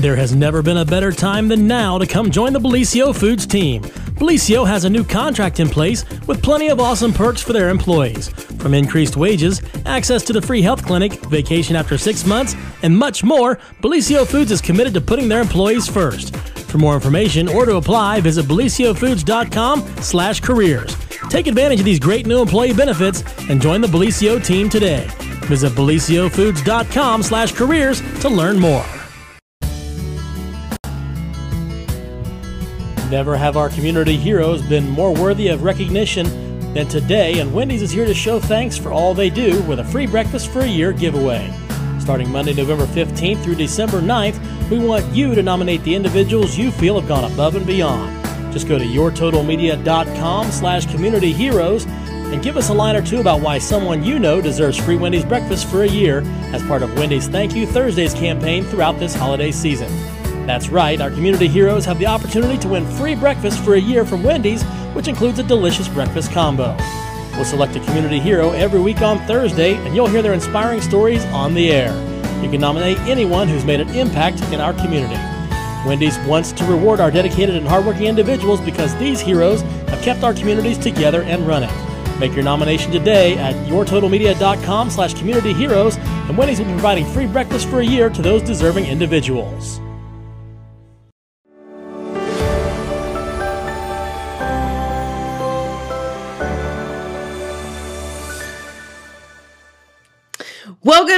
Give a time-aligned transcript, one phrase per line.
[0.00, 3.44] There has never been a better time than now to come join the Bellisio Foods
[3.44, 3.82] team.
[3.82, 8.28] Bellisio has a new contract in place with plenty of awesome perks for their employees.
[8.60, 13.22] From increased wages, access to the free health clinic, vacation after six months, and much
[13.22, 16.34] more, Bellisio Foods is committed to putting their employees first.
[16.34, 20.96] For more information or to apply, visit bellisiofoods.com slash careers.
[21.28, 25.06] Take advantage of these great new employee benefits and join the Bellisio team today.
[25.44, 28.86] Visit bellisiofoods.com slash careers to learn more.
[33.10, 36.26] Never have our community heroes been more worthy of recognition
[36.74, 39.84] than today, and Wendy's is here to show thanks for all they do with a
[39.84, 41.52] free breakfast for a year giveaway.
[41.98, 46.70] Starting Monday, November 15th through December 9th, we want you to nominate the individuals you
[46.70, 48.22] feel have gone above and beyond.
[48.52, 53.40] Just go to yourtotalmedia.com slash community heroes and give us a line or two about
[53.40, 56.22] why someone you know deserves free Wendy's breakfast for a year
[56.54, 59.90] as part of Wendy's Thank You Thursdays campaign throughout this holiday season.
[60.46, 64.04] That's right, our community heroes have the opportunity to win free breakfast for a year
[64.04, 64.62] from Wendy's,
[64.94, 66.76] which includes a delicious breakfast combo.
[67.34, 71.24] We'll select a community hero every week on Thursday, and you'll hear their inspiring stories
[71.26, 71.92] on the air.
[72.42, 75.14] You can nominate anyone who's made an impact in our community.
[75.86, 80.34] Wendy's wants to reward our dedicated and hardworking individuals because these heroes have kept our
[80.34, 81.70] communities together and running.
[82.18, 87.26] Make your nomination today at yourtotalmedia.com slash community heroes, and Wendy's will be providing free
[87.26, 89.80] breakfast for a year to those deserving individuals.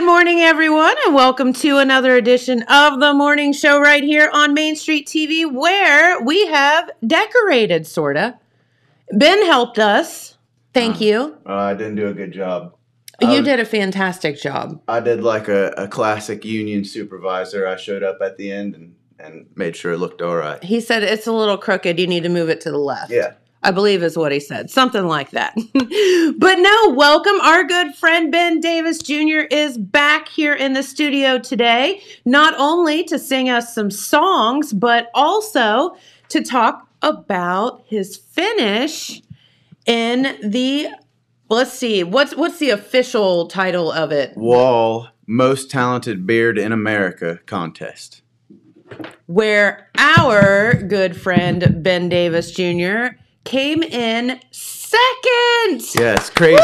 [0.02, 4.52] Good morning, everyone, and welcome to another edition of the morning show right here on
[4.52, 8.36] Main Street TV, where we have decorated, sorta.
[9.12, 10.36] Ben helped us.
[10.74, 11.38] Thank you.
[11.46, 12.74] Uh, I didn't do a good job.
[13.20, 14.82] You was- did a fantastic job.
[14.88, 17.64] I did like a, a classic union supervisor.
[17.64, 20.60] I showed up at the end and, and made sure it looked all right.
[20.64, 22.00] He said it's a little crooked.
[22.00, 23.12] You need to move it to the left.
[23.12, 23.34] Yeah.
[23.64, 24.70] I believe is what he said.
[24.70, 25.54] Something like that.
[26.38, 27.40] but no, welcome.
[27.40, 29.46] Our good friend Ben Davis Jr.
[29.50, 35.10] is back here in the studio today, not only to sing us some songs, but
[35.14, 35.96] also
[36.30, 39.22] to talk about his finish
[39.86, 40.88] in the
[41.48, 44.36] let's see, what's what's the official title of it?
[44.36, 48.22] Wahl Most Talented Beard in America contest.
[49.26, 53.16] Where our good friend Ben Davis Jr.
[53.44, 55.82] came in second.
[55.94, 56.62] Yes, crazy.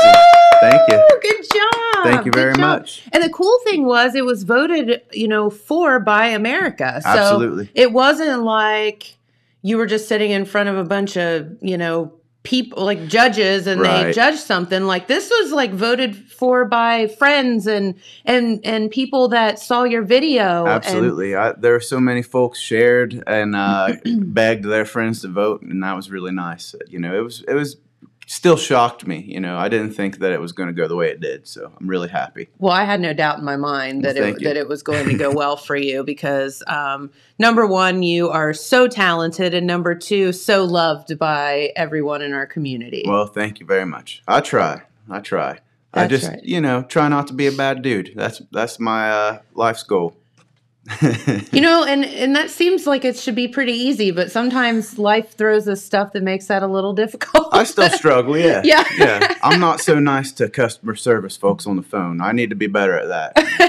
[0.61, 1.09] Thank you.
[1.23, 2.05] Good job.
[2.05, 3.05] Thank you very much.
[3.13, 7.01] And the cool thing was it was voted, you know, for by America.
[7.03, 7.71] So Absolutely.
[7.75, 9.17] it wasn't like
[9.63, 12.13] you were just sitting in front of a bunch of, you know,
[12.45, 17.67] people like judges and they judge something like this was like voted for by friends
[17.67, 17.95] and
[18.25, 21.35] and and people that saw your video and- Absolutely.
[21.35, 25.83] I, there were so many folks shared and uh, begged their friends to vote, and
[25.83, 26.75] that was really nice.
[26.87, 27.77] You know, it was it was
[28.29, 29.25] still shocked me.
[29.27, 31.49] You know, I didn't think that it was going to go the way it did,
[31.49, 32.49] so I'm really happy.
[32.59, 34.47] Well, I had no doubt in my mind that Well, it you.
[34.47, 38.53] that it was going to go well for you because um, number one, you are
[38.53, 43.03] so talented, and number two, so loved by everyone in our community.
[43.07, 44.23] Well, thank you very much.
[44.29, 44.83] I try.
[45.11, 45.61] I try.
[45.95, 46.45] I just, right.
[46.45, 48.13] you know, try not to be a bad dude.
[48.15, 50.17] That's that's my uh, life's goal.
[51.53, 55.33] you know, and and that seems like it should be pretty easy, but sometimes life
[55.33, 57.49] throws us stuff that makes that a little difficult.
[57.53, 58.37] I still struggle.
[58.37, 58.63] Yeah.
[58.65, 58.85] Yeah.
[58.97, 59.35] Yeah.
[59.43, 62.21] I'm not so nice to customer service folks on the phone.
[62.21, 63.33] I need to be better at that.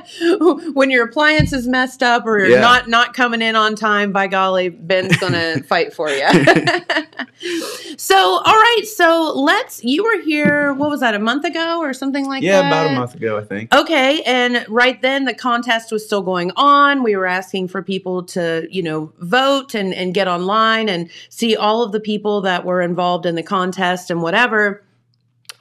[0.72, 2.60] when your appliance is messed up or you're Yeah.
[2.60, 6.26] not not coming in on time, by golly, Ben's gonna fight for you.
[7.96, 9.82] so, all right, so let's.
[9.84, 10.72] You were here.
[10.74, 11.14] What was that?
[11.14, 12.70] A month ago or something like yeah, that?
[12.70, 13.74] Yeah, about a month ago, I think.
[13.74, 17.02] Okay, and right then the contest was still going on.
[17.02, 21.56] We were asking for people to, you know, vote and, and get online and see
[21.56, 24.82] all of the people that were involved in the contest and whatever.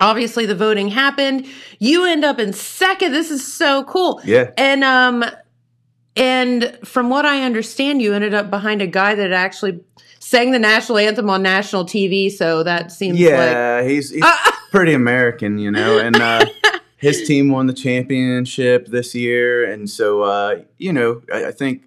[0.02, 1.46] Obviously, the voting happened.
[1.80, 3.14] You end up in second.
[3.14, 4.20] This is so cool.
[4.26, 4.52] Yeah.
[4.58, 5.24] And um,
[6.16, 9.80] and from what I understand, you ended up behind a guy that actually
[10.20, 12.32] sang the national anthem on national TV.
[12.32, 14.26] So that seems like Yeah, he's he's
[14.72, 16.46] pretty American, you know, and uh,
[16.98, 21.84] his team won the championship this year, and so uh, you know, I, I think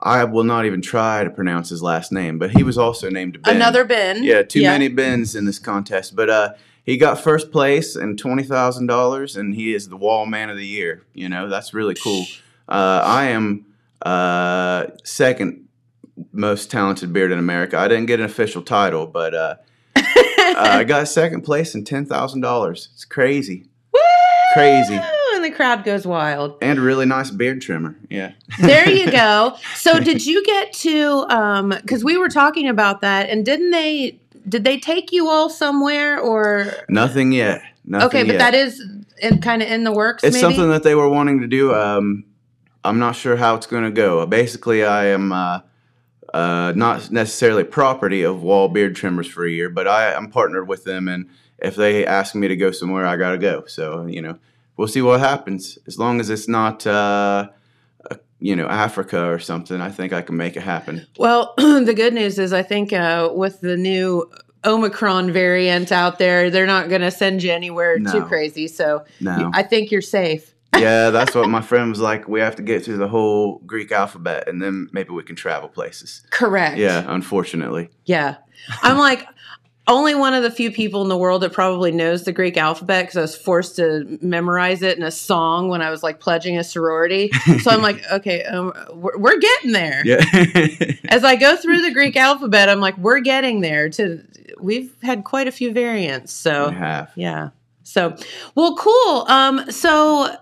[0.00, 3.42] I will not even try to pronounce his last name, but he was also named
[3.42, 3.56] Ben.
[3.56, 4.22] another Ben.
[4.22, 6.52] Yeah, too many Bens in this contest, but uh,
[6.86, 10.56] he got first place and twenty thousand dollars, and he is the Wahl Man of
[10.56, 11.02] the Year.
[11.12, 12.24] You know, that's really cool.
[12.68, 13.66] Uh, I am
[14.02, 15.68] uh, second
[16.32, 17.76] most talented beard in America.
[17.76, 19.56] I didn't get an official title, but uh,
[19.96, 20.02] uh,
[20.56, 22.88] I got second place and ten thousand dollars.
[22.94, 23.66] It's crazy.
[24.54, 24.94] Crazy.
[25.34, 26.56] And the crowd goes wild.
[26.62, 27.94] And a really nice beard trimmer.
[28.08, 28.32] Yeah.
[28.60, 29.56] There you go.
[29.74, 34.20] So did you get to um cuz we were talking about that and didn't they
[34.48, 37.62] did they take you all somewhere or Nothing yet.
[37.84, 38.38] Nothing Okay, but yet.
[38.38, 38.82] that is
[39.42, 40.42] kind of in the works It's maybe?
[40.42, 41.74] something that they were wanting to do.
[41.74, 42.24] Um,
[42.84, 44.24] I'm not sure how it's going to go.
[44.26, 45.60] Basically, I am uh,
[46.32, 50.68] uh, not necessarily property of Wahl Beard Trimmers for a year, but I, I'm partnered
[50.68, 51.28] with them, and
[51.58, 53.64] if they ask me to go somewhere, I got to go.
[53.66, 54.38] So you know,
[54.76, 55.78] we'll see what happens.
[55.86, 57.48] As long as it's not, uh,
[58.38, 61.06] you know, Africa or something, I think I can make it happen.
[61.18, 64.30] Well, the good news is I think uh, with the new
[64.64, 68.68] Omicron variant out there, they're not going to send you anywhere too crazy.
[68.68, 69.50] So No.
[69.54, 70.52] I think you're safe.
[70.76, 72.28] yeah, that's what my friend was like.
[72.28, 75.68] We have to get through the whole Greek alphabet, and then maybe we can travel
[75.68, 76.22] places.
[76.30, 76.76] Correct.
[76.76, 77.88] Yeah, unfortunately.
[78.04, 78.36] Yeah.
[78.82, 79.26] I'm like
[79.88, 83.04] only one of the few people in the world that probably knows the Greek alphabet
[83.04, 86.58] because I was forced to memorize it in a song when I was like pledging
[86.58, 87.30] a sorority.
[87.62, 90.02] So I'm like, okay, um, we're, we're getting there.
[90.04, 90.24] Yeah.
[91.08, 93.88] As I go through the Greek alphabet, I'm like, we're getting there.
[93.90, 94.22] To
[94.60, 96.32] we've had quite a few variants.
[96.32, 96.70] So
[97.14, 97.50] yeah.
[97.84, 98.16] So
[98.56, 99.24] well, cool.
[99.28, 100.36] Um, so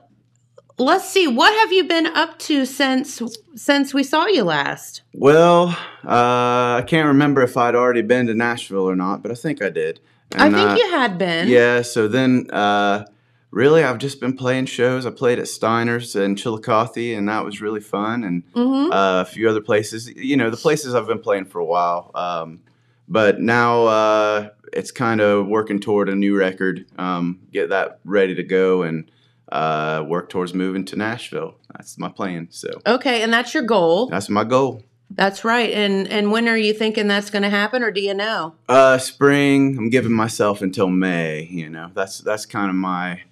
[0.79, 1.27] let's see.
[1.27, 3.23] What have you been up to since
[3.55, 5.03] since we saw you last?
[5.13, 5.69] Well,
[6.05, 9.63] uh, I can't remember if I'd already been to Nashville or not, but I think
[9.63, 10.01] I did.
[10.35, 11.49] I think uh, you had been.
[11.49, 13.05] Yeah, so then uh,
[13.51, 15.07] really I've just been playing shows.
[15.07, 19.25] I played at Steiner's in Chillicothe, and that was really fun, and hmm uh, a
[19.25, 20.09] few other places.
[20.11, 22.11] You know, the places I've been playing for a while.
[22.15, 22.61] Um,
[23.07, 28.35] but now uh, it's kind of working toward a new record, um, get that ready
[28.35, 29.11] to go, and
[29.55, 31.55] uh, work towards moving to Nashville.
[31.73, 32.49] That's my plan.
[32.51, 34.09] So Okay, and that's your goal.
[34.09, 34.83] that's my goal.
[35.11, 35.71] That's right.
[35.71, 38.55] And and when are you thinking that's going to happen, or do you know?
[38.69, 39.79] Uh, spring.
[39.79, 41.45] I'm giving myself until May.
[41.45, 43.23] You know, that's that's kind of my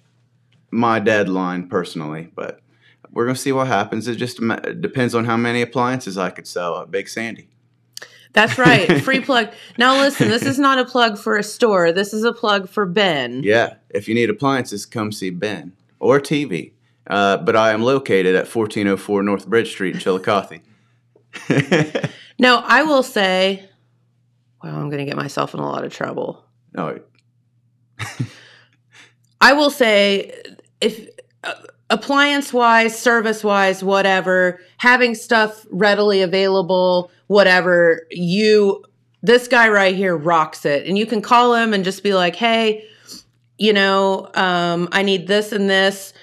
[0.71, 2.31] my deadline personally.
[2.33, 2.61] But
[3.11, 4.07] we're gonna see what happens.
[4.07, 4.39] It just
[4.79, 7.49] depends on how many appliances I could sell at Big Sandy.
[8.31, 9.01] That's right.
[9.03, 9.49] Free plug.
[9.77, 11.91] Now listen, this is not a plug for a store.
[11.91, 13.43] This is a plug for Ben.
[13.43, 15.73] Yeah, if you need appliances, come see Ben
[16.03, 16.73] or TV.
[17.07, 20.61] Uh, but I am located at 1404 North Bridge Street in Chillicothe.
[22.39, 23.67] Now I will say,
[24.61, 26.43] well, I'm going to get myself in a lot of trouble.
[26.77, 26.99] oh,
[29.41, 30.41] I will say,
[30.81, 31.07] if
[31.43, 31.53] uh,
[31.89, 38.83] appliance wise, service wise, whatever, having stuff readily available, whatever, you,
[39.21, 40.87] this guy right here rocks it.
[40.87, 42.85] And you can call him and just be like, hey,
[43.57, 46.13] you know, um, I need this and this.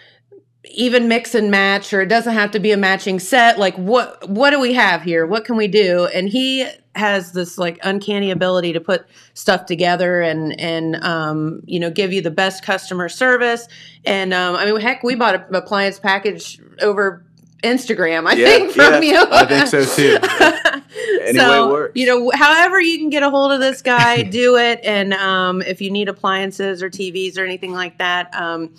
[0.72, 3.58] Even mix and match, or it doesn't have to be a matching set.
[3.58, 5.26] Like, what what do we have here?
[5.26, 6.06] What can we do?
[6.14, 11.80] And he has this like uncanny ability to put stuff together and and um, you
[11.80, 13.66] know give you the best customer service.
[14.04, 17.24] And um, I mean, heck, we bought an appliance package over
[17.64, 18.26] Instagram.
[18.28, 19.26] I Yeah, think from yeah, you.
[19.30, 20.18] I think so, too.
[21.22, 21.92] Any so works.
[21.94, 24.80] you know, however you can get a hold of this guy, do it.
[24.84, 28.74] And um, if you need appliances or TVs or anything like that, um,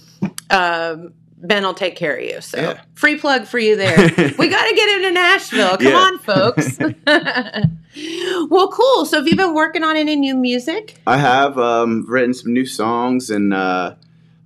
[0.50, 1.14] um,
[1.44, 2.40] Ben will take care of you.
[2.42, 2.82] So Yeah.
[2.94, 3.98] free plug for you there.
[4.38, 5.78] we got to get him to Nashville.
[5.78, 5.98] Come Yeah.
[5.98, 6.78] on, folks.
[8.50, 9.06] well, cool.
[9.06, 10.98] So have you been working on any new music?
[11.08, 13.96] I have um, written some new songs, and uh,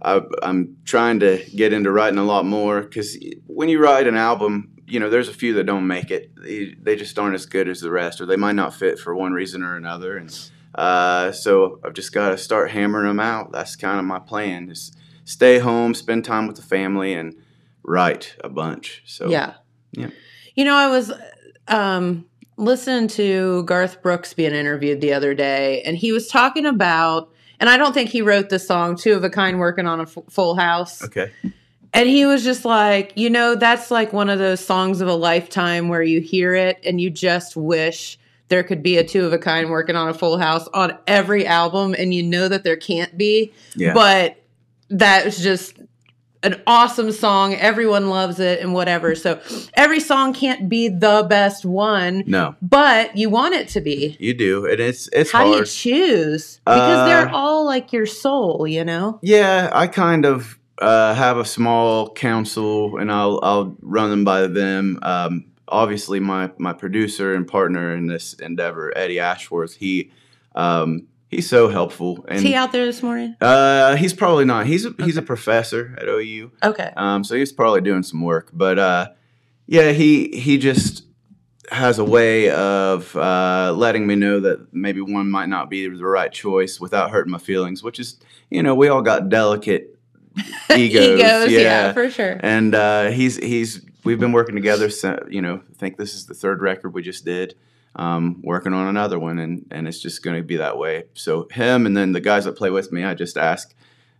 [0.01, 2.81] I'm trying to get into writing a lot more.
[2.81, 3.17] Because
[3.47, 6.31] when you write an album, you know, there's a few that don't make it.
[6.35, 9.15] They, they just aren't as good as the rest, or they might not fit for
[9.15, 10.17] one reason or another.
[10.17, 13.51] And uh, so I've just got to start hammering them out.
[13.51, 14.91] That's kind of my plan: is
[15.23, 17.35] stay home, spend time with the family, and
[17.83, 19.03] write a bunch.
[19.05, 19.55] So yeah.
[19.91, 20.09] yeah.
[20.55, 21.11] You know, I was
[21.67, 22.25] um,
[22.57, 27.69] listening to Garth Brooks being interviewed the other day, and he was talking about, and
[27.69, 30.17] I don't think he wrote the song Two of a Kind Working on a F-
[30.29, 31.03] Full House.
[31.03, 31.31] Okay.
[31.95, 35.15] And he was just like, you know, that's like one of those songs of a
[35.15, 39.33] lifetime where you hear it and you just wish there could be a two of
[39.33, 41.95] a kind working on a full house on every album.
[41.97, 43.53] And you know that there can't be.
[43.75, 43.93] Yeah.
[43.93, 44.37] But
[44.89, 45.79] that was just
[46.43, 47.55] an awesome song.
[47.55, 49.15] Everyone loves it and whatever.
[49.15, 49.39] So
[49.73, 54.15] every song can't be the best one, no, but you want it to be.
[54.19, 56.59] you do, and it's it's How do you choose?
[56.65, 59.17] Because they're Uh, all like your soul, you know?
[59.23, 64.47] Yeah, I kind of uh, have a small council, and I'll I'll run them by
[64.47, 64.99] them.
[65.01, 70.11] Um, obviously, my my producer and partner in this endeavor, Eddie Ashworth, he
[70.55, 73.35] um, he's so helpful, Is he out there this morning?
[73.41, 74.65] uh, he's probably not.
[74.67, 76.91] He's a, he's a professor at OU, Okay.
[76.95, 78.49] um, so he's probably doing some work.
[78.53, 79.07] But uh,
[79.67, 81.03] yeah, he he just
[81.71, 86.05] has a way of uh, letting me know that maybe one might not be the
[86.05, 87.81] right choice without hurting my feelings.
[87.81, 89.94] Which is, you know, we all got delicate
[90.75, 91.19] egos.
[91.19, 91.59] Egos, yeah.
[91.59, 91.93] yeah.
[91.93, 92.39] for sure.
[92.41, 94.89] and uh, he's he's we've been working together.
[94.89, 97.55] So, you know, I think this is the third record we just did.
[97.97, 101.05] Um, working on another one, and and it's just going to be that way.
[101.13, 103.73] So him and then the guys that play with me, I just ask,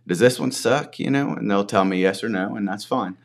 [0.06, 0.98] does this one suck?
[0.98, 3.16] You know, and they'll tell me yes or no, and that's fine.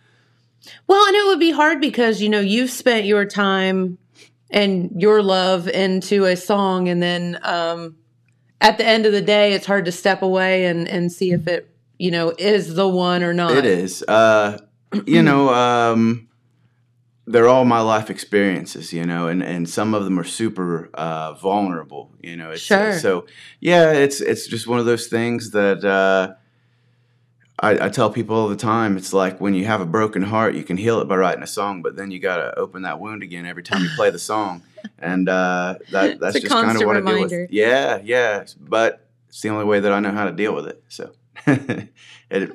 [0.88, 3.98] Well, and it would be hard because you know you've spent your time
[4.50, 7.95] and your love into a song, and then um,
[8.60, 11.48] at the end of the day, it's hard to step away and and see if
[11.48, 11.70] it
[12.01, 13.55] you know is the one or not.
[13.55, 14.03] It is.
[14.08, 14.58] Uh,
[15.05, 16.27] you know, um,
[17.27, 21.34] they're all my life experiences, you know, and, and some of them are super uh,
[21.34, 22.50] vulnerable, you know.
[22.50, 22.98] It's, Sure.
[22.98, 23.27] So
[23.60, 26.34] yeah, it's it's just one of those things that uh,
[27.60, 28.98] I, I tell people all the time.
[28.98, 31.48] It's like when you have a broken heart, you can heal it by writing a
[31.48, 34.17] song, but then you got to open that wound again every time you play the
[34.17, 34.63] song,
[34.98, 37.51] and uh, that that's just kind of what I deal with.
[37.51, 40.84] Yeah, yeah, but it's the only way that I know how to deal with it.
[40.89, 41.12] So
[41.48, 41.91] it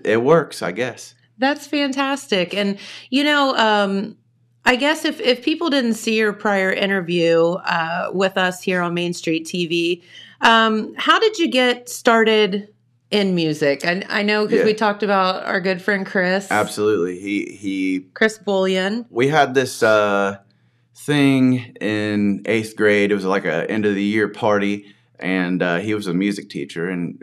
[0.04, 1.14] it works, I guess.
[1.38, 2.54] That's fantastic.
[2.54, 2.78] And
[3.10, 4.16] you know, um,
[4.64, 8.94] I guess if if people didn't see your prior interview uh, with us here on
[8.94, 10.02] Main Street TV,
[10.40, 12.68] um, how did you get started
[13.10, 13.84] in music?
[13.84, 14.64] I, I know because Yeah.
[14.64, 17.18] we talked about our good friend Chris, Absolutely.
[17.20, 19.06] He he Chris Bullion.
[19.10, 20.38] we had this uh
[20.94, 23.12] thing in 8th grade.
[23.12, 24.86] It was like a end of the year party
[25.20, 27.22] and uh, he was a music teacher and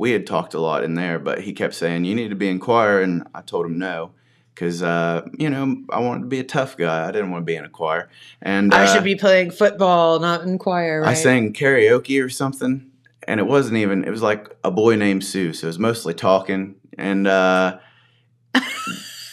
[0.00, 2.48] we had talked a lot in there, but he kept saying you need to be
[2.48, 4.12] in choir and I told him no
[4.54, 7.06] cuz uh you know, I wanted to be a tough guy.
[7.06, 8.08] I didn't want to be in a choir.
[8.40, 11.02] And I uh, should be playing football, not in choir.
[11.02, 11.10] Right?
[11.10, 12.90] I sang karaoke or something,
[13.28, 14.04] and it wasn't even.
[14.04, 16.76] It was like a boy named Sue, so it was mostly talking.
[16.96, 17.78] And uh,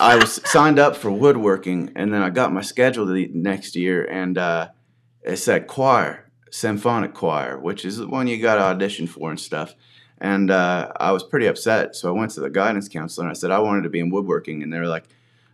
[0.01, 4.03] I was signed up for woodworking, and then I got my schedule the next year,
[4.03, 4.67] and uh,
[5.23, 9.39] it said choir, symphonic choir, which is the one you got to audition for and
[9.39, 9.73] stuff.
[10.19, 13.39] And uh, I was pretty upset, so I went to the guidance counselor and I
[13.39, 15.05] said I wanted to be in woodworking, and they were like,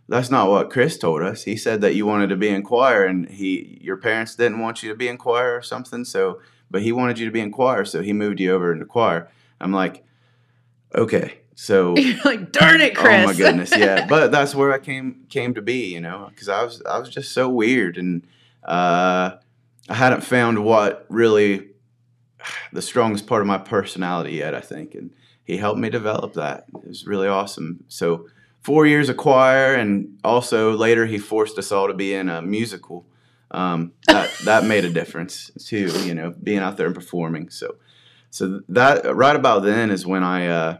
[0.08, 1.42] "That's not what Chris told us.
[1.44, 4.82] He said that you wanted to be in choir, and he your parents didn't want
[4.82, 6.04] you to be in choir or something.
[6.04, 6.40] So,
[6.70, 9.28] but he wanted you to be in choir, so he moved you over into choir."
[9.60, 10.02] I'm like,
[10.94, 13.22] "Okay." So You're like, darn it, Chris.
[13.22, 14.06] Oh my goodness, yeah.
[14.08, 17.08] But that's where I came came to be, you know, because I was I was
[17.08, 18.26] just so weird, and
[18.64, 19.36] uh,
[19.88, 21.68] I hadn't found what really
[22.72, 24.54] the strongest part of my personality yet.
[24.54, 25.10] I think, and
[25.44, 26.66] he helped me develop that.
[26.74, 27.84] It was really awesome.
[27.88, 28.26] So
[28.62, 32.42] four years of choir, and also later he forced us all to be in a
[32.42, 33.06] musical.
[33.50, 37.50] Um, that that made a difference too, you know, being out there and performing.
[37.50, 37.76] So,
[38.30, 40.46] so that right about then is when I.
[40.48, 40.78] Uh,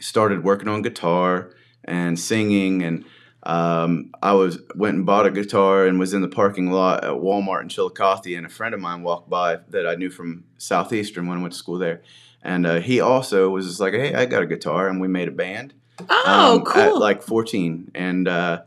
[0.00, 1.50] started working on guitar
[1.84, 3.04] and singing and
[3.48, 7.10] um, I was went and bought a guitar and was in the parking lot at
[7.10, 11.26] Walmart in Chillicothe and a friend of mine walked by that I knew from Southeastern
[11.26, 12.02] when I went to school there
[12.42, 15.28] and uh, he also was just like hey I got a guitar and we made
[15.28, 15.74] a band
[16.08, 16.82] oh, um, cool.
[16.82, 18.62] at like 14 and uh,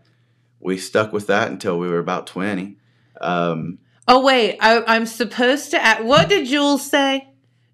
[0.60, 2.78] we stuck with that until we were about 20
[3.22, 4.58] um, oh, wait.
[4.60, 5.78] I, I'm supposed to.
[5.78, 7.30] a what did Jules say?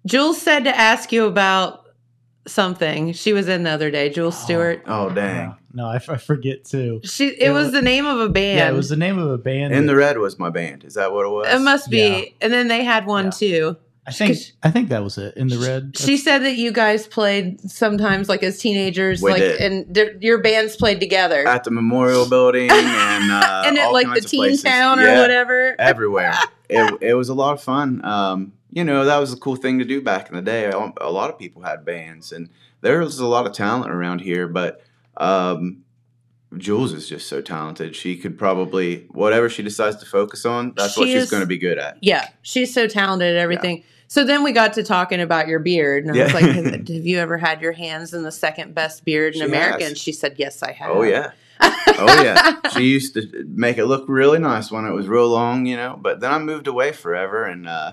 [0.06, 1.86] Jules said to ask you about
[2.48, 3.12] something.
[3.12, 4.08] She was in the other day.
[4.10, 4.44] Jules Oh.
[4.44, 4.82] Stewart.
[4.86, 5.52] oh dang Yeah.
[5.74, 7.00] No, I, f- I forget too.
[7.04, 7.28] She.
[7.28, 8.58] It It was wa- the name of a band.
[8.58, 9.72] Yeah, it was the name of a band.
[9.74, 11.98] in the red was my band is that what it was It must be.
[11.98, 12.22] Yeah.
[12.40, 13.30] And then they had one Yeah.
[13.30, 13.76] too.
[14.06, 15.36] I think 'cause- I think that was it.
[15.36, 15.92] In the red.
[15.98, 19.60] She said that you guys played sometimes, like as teenagers, We like did.
[19.60, 23.92] and th- your bands played together, at the memorial building and uh, and at all
[23.92, 24.62] like the kinds of Teen places.
[24.62, 25.20] Town or Yeah.
[25.20, 25.76] whatever.
[25.78, 26.32] everywhere.
[26.70, 28.02] it, it was a lot of fun.
[28.02, 30.70] Um, you know, that was a cool thing to do back in the day.
[30.70, 34.46] A lot of people had bands, and there was a lot of talent around here.
[34.48, 34.82] But
[35.16, 35.84] um,
[36.56, 37.94] Jules is just so talented.
[37.94, 41.46] She could probably whatever she decides to focus on, that's what she's is- going to
[41.46, 41.98] be good at.
[42.00, 43.84] Yeah, she's so talented at everything.
[44.10, 46.38] So then we got to talking about your beard, and I was Yeah.
[46.38, 49.46] like, "Have have you ever had your hands in the second best beard in She
[49.46, 49.88] America?" has.
[49.90, 51.32] And she said, "Yes, I have." Oh yeah.
[51.60, 55.66] oh yeah, she used to make it look really nice when it was real long,
[55.66, 55.98] you know.
[56.00, 57.92] But then I moved away forever, and uh,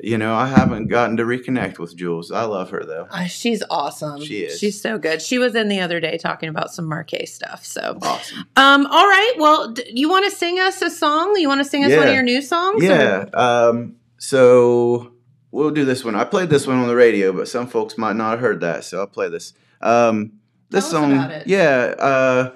[0.00, 2.30] you know I haven't gotten to reconnect with Jules.
[2.30, 3.06] I love her though.
[3.10, 4.22] Uh, she's awesome.
[4.24, 4.58] She is.
[4.58, 5.20] She's so good.
[5.20, 7.64] She was in the other day talking about some Marquet stuff.
[7.64, 8.38] So, Awesome.
[8.56, 9.34] um, all right.
[9.38, 11.34] Well, d- you want to sing us a song?
[11.36, 12.82] You want to sing us one of your new songs?
[12.82, 13.26] Yeah.
[13.34, 15.12] Um, so
[15.50, 16.14] we'll do this one.
[16.14, 18.84] I played this one on the radio, but some folks might not have heard that,
[18.84, 19.52] so I'll play this.
[19.80, 20.32] Um,
[20.70, 21.94] this song, yeah.
[21.98, 22.52] Uh,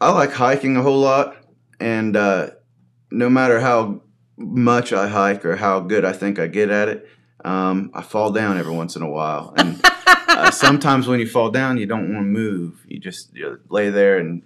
[0.00, 1.36] I like hiking a whole lot,
[1.80, 2.50] and uh,
[3.10, 4.02] no matter how
[4.36, 7.08] much I hike or how good I think I get at it,
[7.44, 9.52] um, I fall down every once in a while.
[9.56, 12.84] And uh, sometimes when you fall down, you don't want to move.
[12.88, 14.42] You just you lay there and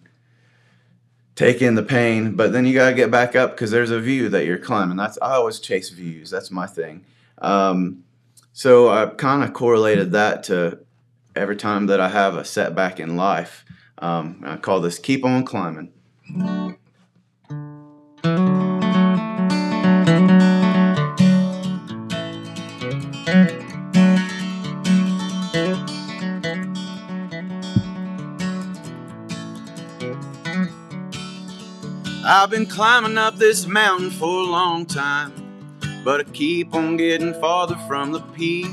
[1.35, 4.28] take in the pain, but then you gotta get back up because there's a view
[4.30, 4.97] that you're climbing.
[4.97, 6.30] That's I always chase views.
[6.30, 7.04] That's my thing.
[7.40, 8.04] Um,
[8.52, 10.80] so I kind of correlated that to
[11.37, 13.64] every time that I have a setback in life.
[13.99, 15.92] Um, I call this "Keep on Climbing."
[32.40, 35.33] I've been climbing up this mountain for a long time,
[36.04, 38.68] but I keep on getting farther from the peak.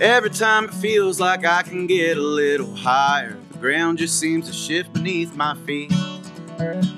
[0.00, 4.48] Every time it feels like I can get a little higher, the ground just seems
[4.48, 5.92] to shift beneath my feet.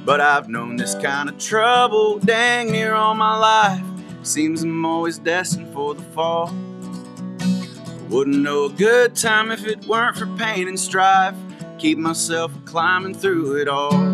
[0.06, 3.84] But I've known this kind of trouble dang near all my life.
[4.22, 6.46] Seems I'm always destined for the fall.
[8.08, 11.36] Wouldn't know a good time if it weren't for pain and strife.
[11.76, 14.09] Keep myself climbing through it all.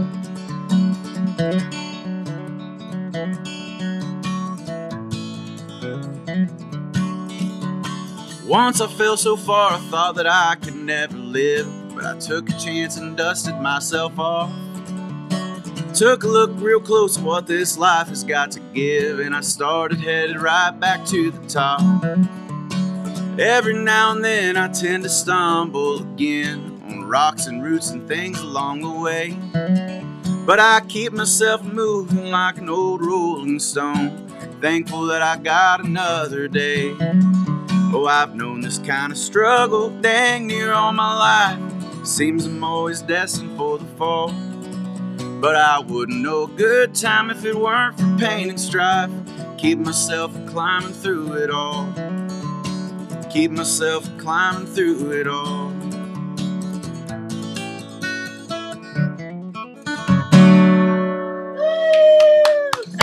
[8.46, 11.66] Once I fell so far, I thought that I could never live.
[11.94, 14.50] But I took a chance and dusted myself off.
[15.94, 19.40] Took a look real close at what this life has got to give, and I
[19.40, 21.80] started headed right back to the top.
[23.38, 28.40] Every now and then I tend to stumble again on rocks and roots and things
[28.40, 30.05] along the way.
[30.46, 34.28] But I keep myself moving like an old rolling stone,
[34.60, 36.94] thankful that I got another day.
[37.92, 42.06] Oh, I've known this kind of struggle dang near all my life.
[42.06, 44.28] Seems I'm always destined for the fall.
[45.40, 49.10] But I wouldn't know a good time if it weren't for pain and strife.
[49.58, 51.92] Keep myself climbing through it all.
[53.30, 55.75] Keep myself climbing through it all.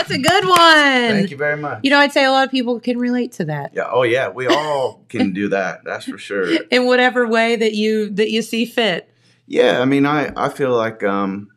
[0.07, 0.57] That's a good one.
[0.57, 1.79] Thank you very much.
[1.83, 3.89] You know, I'd say a lot of people can relate to that Yeah.
[3.89, 4.29] Oh, yeah.
[4.29, 5.83] We all can do that.
[5.83, 6.63] That's for sure.
[6.72, 9.10] in whatever way that you that you see fit.
[9.48, 9.81] Yeah.
[9.81, 11.50] I mean, I I feel like um,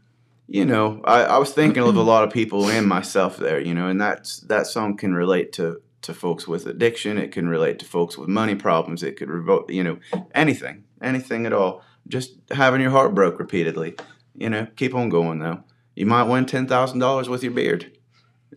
[0.46, 3.60] you know, I, I was thinking of a lot of people and myself there.
[3.60, 7.18] You know, and that's that song can relate to to folks with addiction.
[7.18, 9.02] It can relate to folks with money problems.
[9.02, 9.70] It could revolt.
[9.70, 9.98] You know,
[10.34, 11.82] anything, anything at all.
[12.08, 13.96] Just having your heart broke repeatedly.
[14.36, 15.64] You know, keep on going though.
[15.96, 17.95] You might win ten thousand dollars with your beard.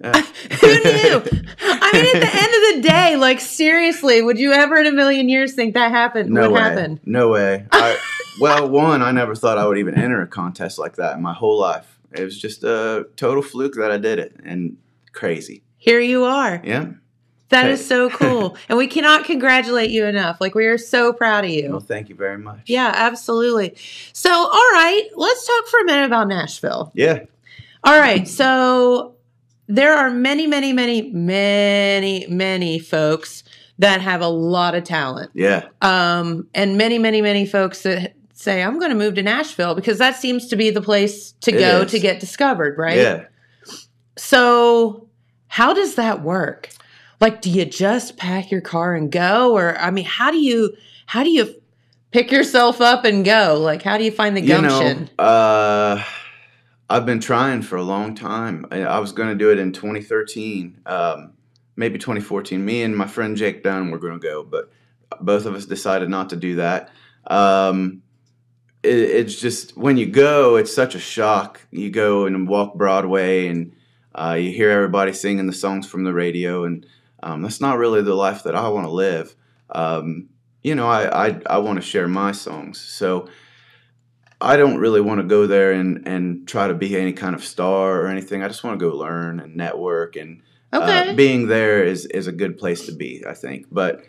[0.01, 0.21] Uh,
[0.61, 1.23] Who knew?
[1.61, 4.91] I mean, at the end of the day, like seriously, would you ever in a
[4.91, 6.29] million years think that happened?
[6.29, 6.59] No would way.
[6.61, 6.99] happen?
[7.05, 7.65] No way.
[7.71, 7.97] I,
[8.39, 11.33] well, one, I never thought I would even enter a contest like that in my
[11.33, 11.99] whole life.
[12.11, 14.77] It was just a total fluke that I did it, and
[15.11, 15.63] crazy.
[15.77, 16.61] Here you are.
[16.63, 16.91] Yeah.
[17.49, 20.39] That is so cool, and we cannot congratulate you enough.
[20.39, 21.71] Like we are so proud of you.
[21.71, 22.61] Well, thank you very much.
[22.67, 23.75] Yeah, absolutely.
[24.13, 26.91] So, all right, let's talk for a minute about Nashville.
[26.93, 27.25] Yeah.
[27.83, 29.15] All right, so
[29.69, 33.43] there are many, many, many, many, many folks
[33.77, 35.31] that have a lot of talent.
[35.33, 35.69] Yeah.
[35.81, 39.99] um, and many, many, many folks that say, "I'm going to move to Nashville because
[39.99, 41.91] that seems to be the place to It go is.
[41.91, 42.97] to get discovered." Right?
[42.97, 43.25] Yeah.
[44.17, 45.07] So,
[45.47, 46.69] how does that work?
[47.21, 50.75] Like, do you just pack your car and go, or I mean, how do you
[51.05, 51.53] how do you
[52.11, 53.57] pick yourself up and go?
[53.61, 55.09] Like, how do you find the You know, gumption?
[55.19, 56.03] uh,
[56.89, 58.65] I've been trying for a long time.
[58.71, 61.33] I, was going to do it in 2013, um,
[61.75, 62.63] maybe 2014.
[62.63, 64.71] Me and my friend Jake Dunn were going to go, but
[65.21, 66.89] both of us decided not to do that.
[67.27, 68.01] Um,
[68.81, 71.61] it, it's just when you go, it's such a shock.
[71.69, 73.75] You go and walk Broadway, and
[74.15, 76.87] uh, you hear everybody singing the songs from the radio, and
[77.21, 79.35] um, that's not really the life that I want to live.
[79.69, 80.29] Um,
[80.63, 83.29] you know, I I, I want to share my songs, so.
[84.41, 87.43] I don't really want to go there and, and try to be any kind of
[87.43, 88.41] star or anything.
[88.41, 91.09] I just want to go learn and network and Okay.
[91.09, 93.65] uh, being there is, is a good place to be, I think.
[93.71, 94.03] But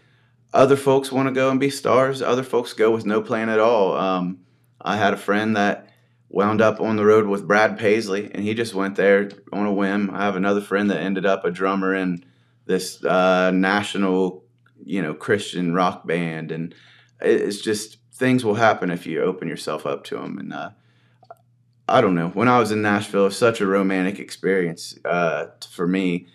[0.52, 2.20] other folks want to go and be stars.
[2.22, 3.96] Other folks go with no plan at all.
[3.96, 4.40] Um,
[4.80, 5.88] I had a friend that
[6.28, 9.72] wound up on the road with Brad Paisley, and he just went there on a
[9.72, 10.10] whim.
[10.12, 12.24] I have another friend that ended up a drummer in
[12.66, 14.44] this uh, national,
[14.84, 16.74] you know, Christian rock band, and
[17.22, 20.38] it's just things will happen if you open yourself up to them.
[20.38, 20.70] And uh,
[21.88, 22.28] I don't know.
[22.28, 26.26] When I was in Nashville, it was such a romantic experience uh, for me.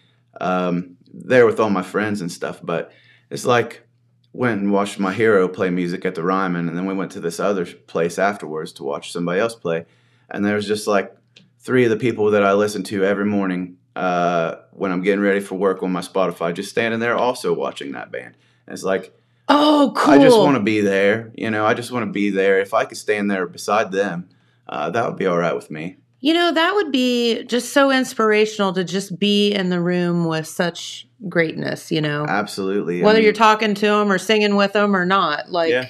[0.41, 2.91] Um, there with all my friends and stuff, but
[3.29, 3.87] it's like
[4.33, 7.21] went and watched my hero play music at the Ryman, and then we went to
[7.21, 9.85] this other place afterwards to watch somebody else play,
[10.29, 11.15] and there was just like
[11.59, 15.39] three of the people that I listen to every morning uh, when I'm getting ready
[15.39, 18.35] for work on my Spotify, just standing there also watching that band.
[18.67, 19.17] And it's like
[19.49, 20.13] oh, cool.
[20.13, 21.65] I just want to be there, you know.
[21.65, 22.59] I just want to be there.
[22.59, 24.29] If I could stand there beside them,
[24.67, 25.97] uh, that would be all right with me.
[26.21, 30.47] You know, that would be just so inspirational to just be in the room with
[30.47, 32.25] such greatness, you know.
[32.27, 33.01] Absolutely.
[33.01, 35.51] I Whether mean, you're talking to them or singing with them or not.
[35.51, 35.87] Like Yeah.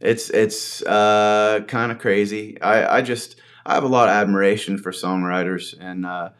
[0.00, 2.60] It's it's uh, kind of crazy.
[2.60, 6.30] I, I just I have a lot of admiration for songwriters, and uh,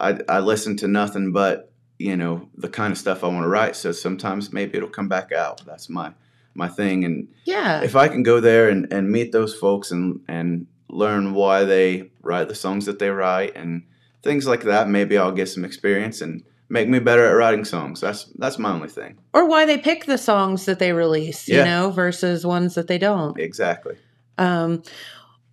[0.00, 1.67] I I listen to nothing but
[1.98, 3.76] you know the kind of stuff I want to write.
[3.76, 5.64] So sometimes maybe it'll come back out.
[5.66, 6.12] That's my
[6.54, 7.04] my thing.
[7.04, 7.82] And Yeah.
[7.82, 12.10] if I can go there and, and meet those folks and and learn why they
[12.22, 13.82] write the songs that they write and
[14.22, 18.00] things like that, maybe I'll get some experience and make me better at writing songs.
[18.00, 19.18] That's that's my only thing.
[19.34, 21.64] or why they pick the songs that they release, you Yeah.
[21.64, 23.38] know, versus ones that they don't.
[23.38, 23.96] Exactly.
[24.38, 24.82] Um,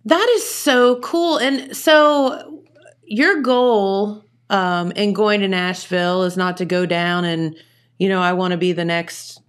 [0.04, 1.38] that is so cool.
[1.38, 2.62] And so,
[3.04, 7.56] your goal um, in going to Nashville is not to go down and,
[7.98, 9.40] you know, I want to be the next.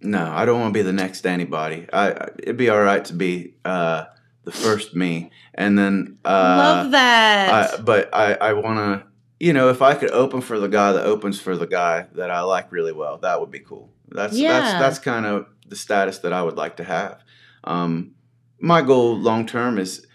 [0.00, 1.86] No, I don't want to be the next anybody.
[1.92, 4.04] I I- it'd be all right to be uh,
[4.44, 7.74] the first me, and then uh, Love that.
[7.74, 9.06] I, but I I want to
[9.40, 12.30] you know if I could open for the guy that opens for the guy that
[12.30, 13.90] I like really well, that would be cool.
[14.08, 14.60] That's Yeah.
[14.60, 17.22] that's that's kind of the status that I would like to have.
[17.64, 18.12] Um,
[18.60, 20.06] my goal long term is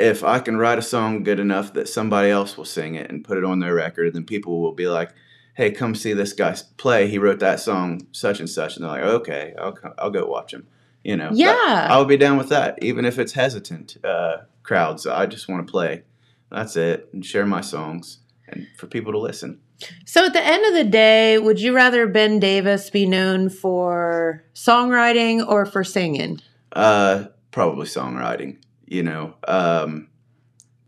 [0.00, 3.24] if I can write a song good enough that somebody else will sing it and
[3.24, 5.10] put it on their record, then people will be like,
[5.54, 7.08] "Hey, come see this guy play.
[7.08, 10.26] He wrote that song, such and such," and they're like, "Okay, I'll co- I'll go
[10.26, 10.66] watch him."
[11.04, 11.88] You know, yeah.
[11.90, 15.06] I would be down with that, even if it's hesitant uh, crowds.
[15.06, 16.02] I just want to play.
[16.50, 19.60] That's it, and share my songs, and for people to listen.
[20.04, 24.44] So at the end of the day, would you rather Ben Davis be known for
[24.54, 26.40] songwriting or for singing?
[26.72, 28.58] Uh, probably songwriting.
[28.90, 30.08] You know, um,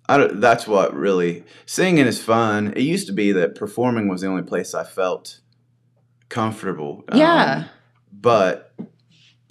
[0.09, 2.73] I don't, that's what really singing is fun.
[2.77, 5.38] It used to be that performing was the only place I felt
[6.29, 7.05] comfortable.
[7.09, 7.65] um, Yeah.
[8.12, 8.75] but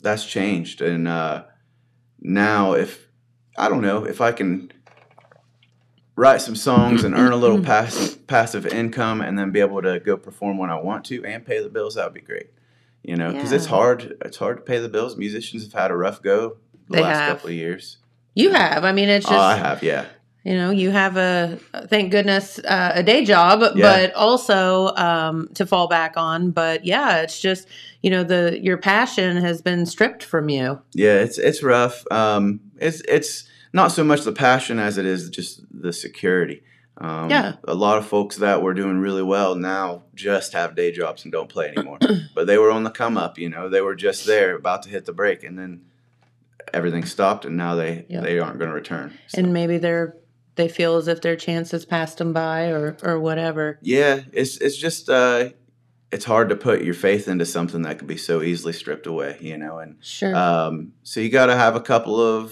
[0.01, 1.45] that's changed, and uh,
[2.19, 3.07] now if
[3.57, 4.71] I don't know if I can
[6.15, 9.99] write some songs and earn a little passive passive income, and then be able to
[10.01, 12.47] go perform when I want to and pay the bills, that would be great.
[13.03, 14.17] You know, because it's hard.
[14.25, 15.15] It's hard to pay the bills.
[15.17, 16.57] Musicians have had a rough go
[16.89, 17.37] the They last have.
[17.37, 17.97] couple of years.
[18.35, 18.83] You have.
[18.83, 19.37] I mean, it's just.
[19.37, 20.05] Oh, I have, yeah.
[20.43, 24.07] you know you have a thank goodness uh, a day job Yeah.
[24.07, 27.67] but also um, to fall back on but yeah it's just
[28.01, 32.03] you know the your passion has been stripped from you Yeah, it's it's rough.
[32.11, 36.63] Um, it's it's not so much the passion as it is just the security.
[36.97, 37.53] Um, Yeah.
[37.67, 41.31] a lot of folks that were doing really well now just have day jobs and
[41.31, 41.99] don't play anymore.
[42.35, 43.69] but they were on the come up, you know.
[43.69, 45.81] They were just there, about to hit the break, and then
[46.73, 48.21] everything stopped, and now they Yeah.
[48.21, 49.13] they aren't going to return.
[49.27, 50.15] So, and maybe they're
[50.55, 54.77] they feel as if their chances passed them by or or whatever yeah, it's it's
[54.77, 55.49] just uh,
[56.11, 59.37] it's hard to put your faith into something that could be so easily stripped away,
[59.39, 62.51] you know, and sure Um, so you got to have a couple of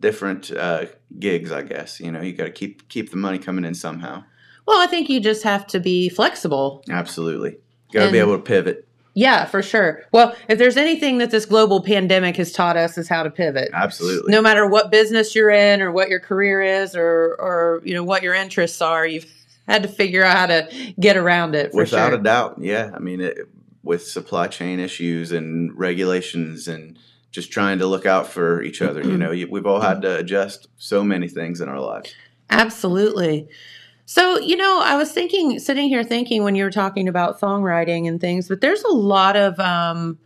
[0.00, 0.86] different uh,
[1.18, 2.00] gigs, I guess.
[2.00, 4.24] You know, you got to keep keep the money coming in somehow.
[4.66, 7.58] well i think you just have to be flexible Absolutely,
[7.92, 8.85] got to be able to pivot.
[9.16, 13.08] Yeah for sure well if there's anything that this global pandemic has taught us is
[13.08, 16.94] how to pivot Absolutely, no matter what business you're in or what your career is
[16.94, 19.26] or or you know what your interests are you've
[19.68, 22.56] had to figure out how to get around it without sure a doubt.
[22.60, 23.38] Yeah, I mean, it,
[23.82, 26.98] with supply chain issues and regulations and
[27.30, 29.02] just trying to look out for each other.
[29.02, 32.14] You know, you, we've all had to adjust so many things in our lives.
[32.48, 33.48] absolutely
[34.06, 38.08] so you know i was thinking sitting here thinking when you were talking about songwriting
[38.08, 40.18] and things but there's a lot of um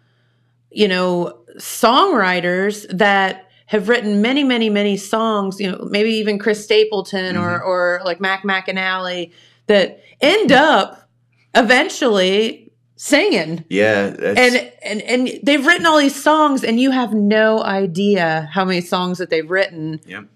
[0.70, 6.62] you know songwriters that have written many many many songs you know maybe even chris
[6.62, 9.32] stapleton or or like mac mcanally
[9.66, 11.08] that end up
[11.54, 13.64] eventually singing.
[13.70, 18.64] Yeah, and and and they've written all these songs and you have no idea how
[18.64, 20.00] many songs that they've written.
[20.06, 20.26] Yep.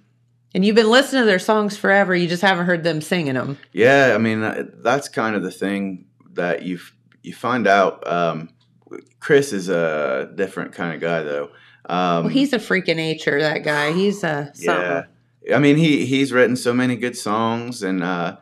[0.55, 3.59] And you've been listening to their songs forever you just haven't heard them singing them
[3.73, 4.41] Yeah, I mean
[4.83, 6.79] that's kind of the thing that you
[7.23, 8.07] you find out.
[8.07, 8.51] Um,
[9.19, 11.51] Chris is a different kind of guy, though.
[11.87, 15.05] Um, well he's a freak of nature that guy he's a yeah.
[15.55, 18.39] I mean he he's written so many good songs, and uh,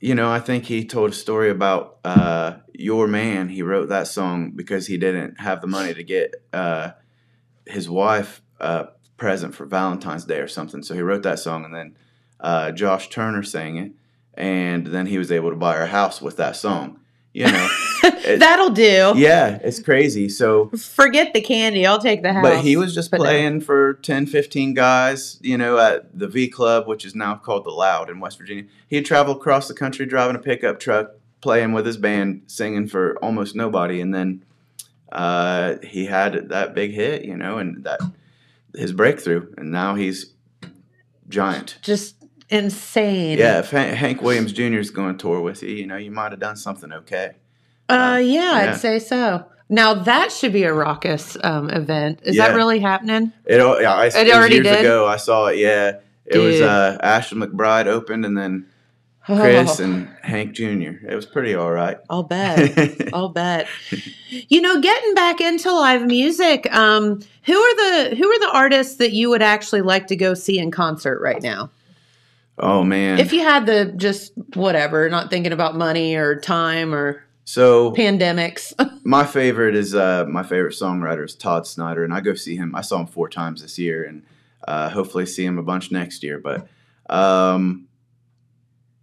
[0.00, 3.50] you know I think he told a story about uh, your man.
[3.50, 6.92] He wrote that song because he didn't have the money to get uh,
[7.66, 8.40] his wife
[9.22, 10.82] present for Valentine's Day or something.
[10.82, 11.96] So he wrote that song, and then
[12.40, 13.92] uh, Josh Turner sang it,
[14.34, 16.98] and then he was able to buy her house with that song.
[17.32, 17.68] You know,
[18.04, 20.28] It- that'll do yeah, it's crazy.
[20.28, 23.24] So forget the candy i'll take the house but he was just But no.
[23.24, 27.64] playing for 10, 15 guys, you know, at the V Club, which is now called
[27.64, 28.64] the Loud in West Virginia.
[28.88, 33.16] He'd travel across the country driving a pickup truck, playing with his band, singing for
[33.24, 34.00] almost nobody.
[34.02, 34.44] And then
[35.10, 38.00] uh, he had that big hit, you know, and that
[38.74, 39.52] his breakthrough.
[39.56, 40.32] And now he's
[41.28, 41.78] giant.
[41.82, 42.16] just
[42.50, 44.78] insane Yeah, if Han- Hank Williams Jr.
[44.78, 47.36] is going to tour with you, you know, you might have done something okay.
[47.88, 48.70] Uh, yeah, yeah.
[48.72, 49.46] I'd say so.
[49.68, 52.20] Now that should be a raucous um, event.
[52.24, 52.48] Is Yeah.
[52.48, 53.32] that really happening?
[53.46, 54.80] It, yeah, I, it, It already years did?
[54.80, 55.06] ago.
[55.06, 55.58] I saw it.
[55.58, 58.66] Yeah, it was uh, Ashley McBryde opened, and then
[59.24, 61.06] Chris Oh, and Hank Jr.
[61.08, 61.98] It was pretty all right.
[62.10, 63.08] I'll bet.
[63.14, 63.68] I'll bet.
[64.30, 68.96] You know, getting back into live music, um, who are the who are the artists
[68.96, 71.70] that you would actually like to go see in concert right now?
[72.58, 73.18] oh man.
[73.18, 78.72] If you had the just whatever, not thinking about money or time or so pandemics.
[79.04, 82.74] my favorite is uh, my favorite songwriter is Todd Snider, and I go see him.
[82.74, 84.22] I saw him four times this year, and
[84.66, 86.38] uh, hopefully see him a bunch next year.
[86.38, 86.68] But
[87.10, 87.88] um,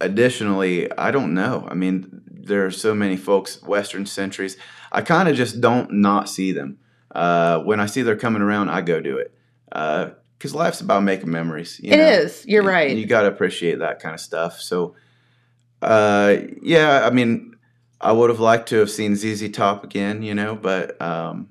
[0.01, 1.67] additionally, I don't know.
[1.69, 4.57] I mean, there are so many folks, Western Centuries.
[4.91, 6.79] I kind of just don't not see them.
[7.13, 9.33] Uh, when I see they're coming around, I go do it
[9.67, 11.79] because life's about making memories.
[11.83, 12.09] You It know?
[12.09, 12.45] is.
[12.47, 12.89] You're And- right.
[12.89, 14.59] and you got to appreciate that kind of stuff.
[14.59, 14.95] So,
[15.81, 17.55] uh, yeah, I mean,
[18.01, 21.49] I would have liked to have seen ZZ Top again, you know, but um,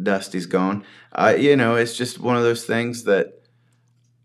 [0.00, 0.84] Dusty's gone.
[1.12, 3.41] I, you know, it's just one of those things that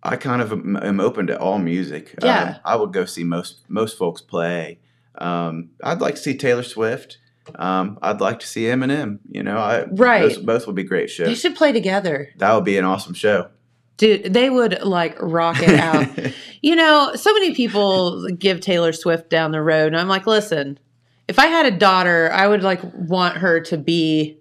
[0.08, 2.15] I kind of am, am open to all music.
[2.24, 2.41] Yeah.
[2.43, 4.80] Um, I would go see most most folks play.
[5.17, 7.17] Um, I'd like to see Taylor Swift.
[7.56, 9.20] Um, I'd like to see Eminem.
[9.30, 10.22] You know, I Right.
[10.22, 11.28] Those, both would be great shows.
[11.28, 12.30] they should play together.
[12.38, 13.50] That would be an awesome show.
[13.98, 16.08] Dude, they would like rock it out.
[16.63, 20.80] You know, so many people give Taylor Swift down the road, and I'm like, listen,
[21.28, 24.39] if I had a daughter, I would like want her to be.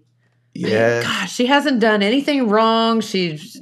[0.55, 1.03] yeah.
[1.03, 3.03] Gosh, she hasn't done anything wrong.
[3.03, 3.61] She's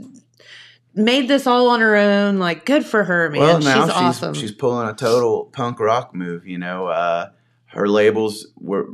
[0.94, 2.38] made this all on her own.
[2.38, 3.40] Like, good for her, man.
[3.40, 4.34] Well, now she's, she's awesome.
[4.34, 6.46] she's pulling a total punk rock move.
[6.46, 7.30] You know, uh,
[7.66, 8.86] her labels were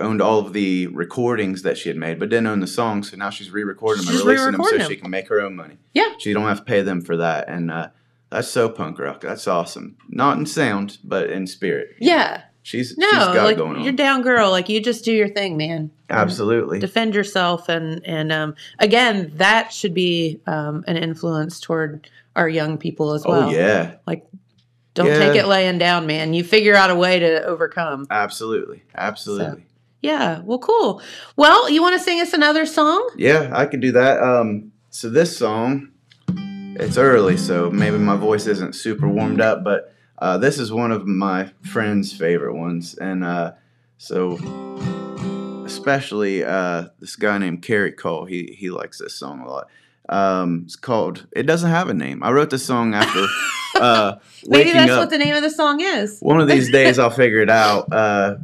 [0.00, 3.10] owned all of the recordings that she had made, but didn't own the songs.
[3.10, 5.40] So now she's re-recording them and She's releasing them so re-recording she can make her
[5.40, 5.78] own money.
[5.94, 6.12] Yeah.
[6.18, 7.88] she don't have to pay them for that, and uh,
[8.30, 9.20] that's so punk rock.
[9.20, 9.96] That's awesome.
[10.08, 11.96] Not in sound, but in spirit.
[12.00, 12.42] yeah.
[12.66, 14.50] She's No, she's got like going you're down, girl.
[14.50, 15.90] Like you just do your thing, man.
[16.10, 16.78] Absolutely.
[16.78, 22.78] defend yourself and and um, again that should be um, an influence toward our young
[22.78, 24.24] people as well oh yeah, like
[24.94, 25.18] don't Yeah.
[25.18, 29.66] take it laying down man you figure out a way to overcome absolutely, absolutely.
[30.00, 31.02] yeah well cool
[31.34, 34.22] well you want to sing us another song Yeah, I could do that.
[34.22, 35.88] Um, so this song,
[36.28, 40.92] it's early, so maybe my voice isn't super warmed up, but uh, this is one
[40.92, 43.52] of my friend's favorite ones, and uh,
[43.98, 44.38] so
[45.66, 49.68] especially uh, this guy named Kerry Cole, he he likes this song a lot.
[50.08, 51.26] Um, it's called.
[51.32, 52.22] It doesn't have a name.
[52.22, 53.26] I wrote this song after
[53.74, 55.00] uh, maybe that's up.
[55.00, 57.92] what the name of the song is One of these days I'll figure it out.
[57.92, 58.36] Uh,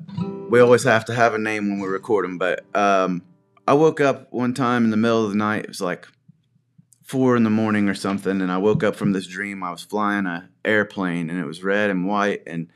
[0.51, 3.23] we always have to have a name when we record them, but um,
[3.67, 5.65] I woke up one time in the middle of the night.
[5.65, 6.07] It was like
[7.13, 9.63] four in the morning or something, and I woke up from this dream.
[9.63, 12.69] I was flying a airplane, and it was red and white, and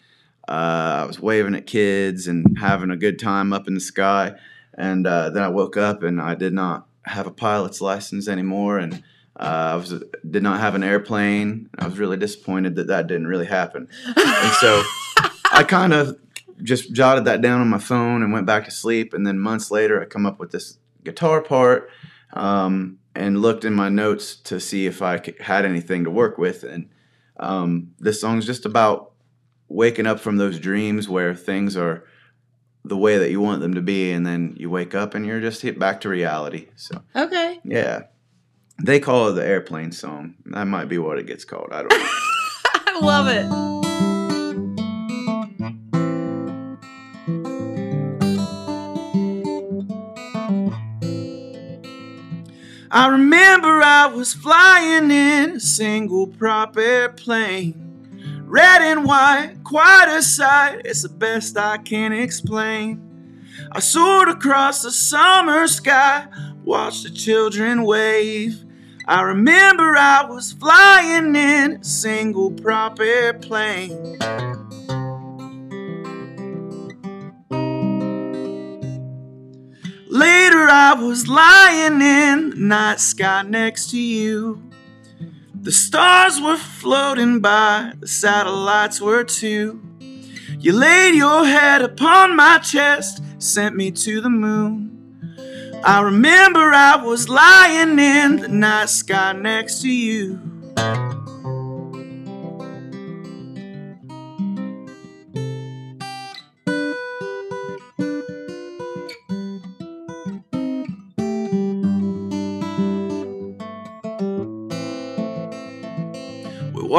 [0.46, 4.35] uh, I was waving at kids and having a good time up in the sky.
[4.77, 8.77] And uh, then I woke up, and I did not have a pilot's license anymore,
[8.77, 9.03] and
[9.40, 11.70] uh, I was did not have an airplane.
[11.79, 13.88] I was really disappointed that that didn't really happen.
[14.05, 14.83] And so
[15.51, 16.18] I kind of
[16.62, 19.14] just jotted that down on my phone and went back to sleep.
[19.14, 21.88] And then months later, I come up with this guitar part
[22.35, 26.62] um, and looked in my notes to see if I had anything to work with.
[26.62, 26.90] And
[27.38, 29.12] um, this song's just about
[29.68, 32.05] waking up from those dreams where things are
[32.85, 35.40] the way that you want them to be, and then you wake up and you're
[35.40, 36.68] just hit back to reality.
[36.76, 38.05] So okay yeah.
[38.83, 40.35] They call it the airplane song.
[40.46, 41.70] That might be what it gets called.
[41.72, 41.96] I don't know.
[42.88, 43.76] i love it
[52.97, 57.75] I remember I was flying in a single prop airplane.
[58.47, 63.45] Red and white, quite a sight, it's the best I can explain.
[63.71, 66.27] I soared across the summer sky,
[66.65, 68.65] watched the children wave.
[69.05, 74.19] I remember I was flying in a single prop airplane.
[80.16, 84.62] Later, I was lying in the night sky next to you.
[85.61, 89.83] The stars were floating by, the satellites were too.
[90.59, 95.76] You laid your head upon my chest, sent me to the moon.
[95.85, 100.40] I remember I was lying in the night sky next to you.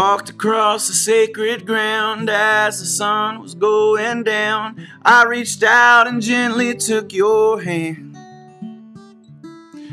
[0.10, 4.88] Walked across the sacred ground as the sun was going down.
[5.04, 8.18] I reached out and gently took your hand.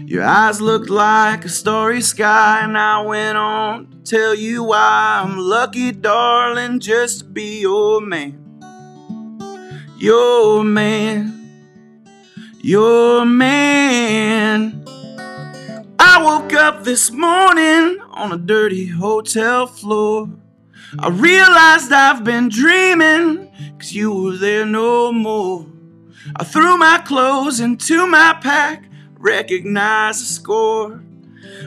[0.06, 5.20] Your eyes looked like a starry sky, and I went on to tell you why
[5.20, 8.38] I'm lucky, darling, just to be your man.
[9.98, 11.50] Your man.
[12.60, 14.84] Your man.
[15.98, 20.30] I woke up this morning on a dirty hotel floor.
[20.98, 25.66] I realized I've been dreaming, cause you were there no more.
[26.36, 28.84] I threw my clothes into my pack,
[29.18, 31.02] recognized the score.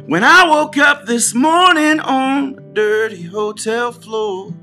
[0.06, 4.54] When I woke up this morning on a dirty hotel floor.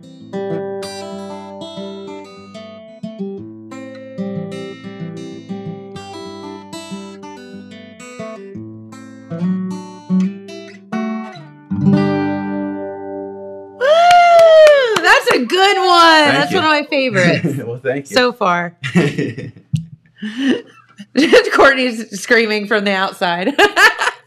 [15.74, 16.34] Good one.
[16.34, 16.58] That's you.
[16.58, 18.16] one of my favorites well, thank you.
[18.16, 18.76] so far.
[21.52, 23.54] Courtney's screaming from the outside.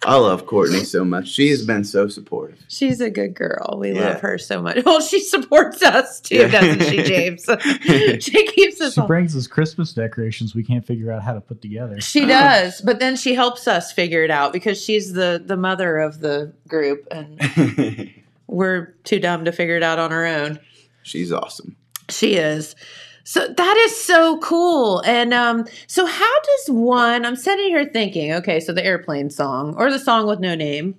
[0.04, 1.28] I love Courtney so much.
[1.28, 2.58] She has been so supportive.
[2.70, 3.78] She's a good girl.
[3.78, 4.10] We Yeah.
[4.12, 4.86] love her so much.
[4.86, 6.48] Well, she supports us too, Yeah.
[6.48, 7.44] doesn't she, James?
[8.24, 8.94] she keeps us.
[8.94, 12.00] She all- brings us Christmas decorations we can't figure out how to put together.
[12.00, 15.98] She does, but then she helps us figure it out because she's the the mother
[15.98, 18.10] of the group, and
[18.48, 20.60] we're too dumb to figure it out on our own.
[21.08, 21.76] She's awesome.
[22.10, 22.76] She is.
[23.24, 25.02] So that is so cool.
[25.06, 27.26] And um, so how does one?
[27.26, 30.96] I'm sitting here thinking, okay, so the airplane song or the song with no name,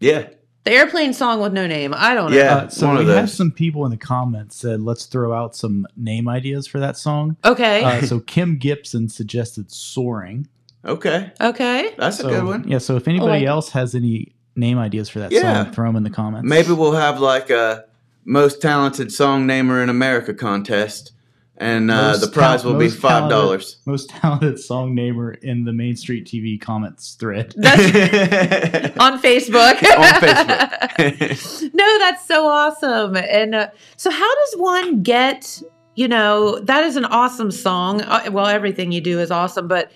[0.00, 0.26] Yeah.
[0.64, 1.94] the airplane song with no name.
[1.96, 2.36] I don't know.
[2.36, 2.54] Yeah.
[2.56, 6.28] Uh, so we have some people in the comments said let's throw out some name
[6.28, 7.36] ideas for that song.
[7.44, 7.84] Okay.
[7.84, 10.48] Uh, so Kim Gibson suggested "Soaring."
[10.84, 11.30] Okay.
[11.40, 11.94] okay.
[11.98, 12.68] That's So, a good one.
[12.68, 12.78] Yeah.
[12.78, 13.46] So if anybody like it.
[13.46, 15.62] else has any name ideas for that Yeah.
[15.64, 16.48] song, throw them in the comments.
[16.48, 17.84] Maybe we'll have like a
[18.28, 21.12] most talented song namer in America contest,
[21.56, 23.78] and uh, the prize tal- will be five dollars.
[23.86, 27.54] Most talented song namer in the Main Street TV comments thread.
[27.56, 29.82] That's On on Facebook.
[29.82, 31.74] On Facebook.
[31.74, 33.16] no, that's so awesome.
[33.16, 35.62] And uh, so, how does one get?
[35.94, 38.02] You know, that is an awesome song.
[38.02, 39.90] Uh, well, everything you do is awesome, but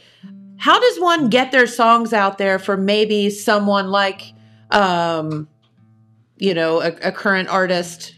[0.57, 4.33] how does one get their songs out there for maybe someone like,
[4.73, 5.47] um,
[6.38, 8.16] you know, a, a current artist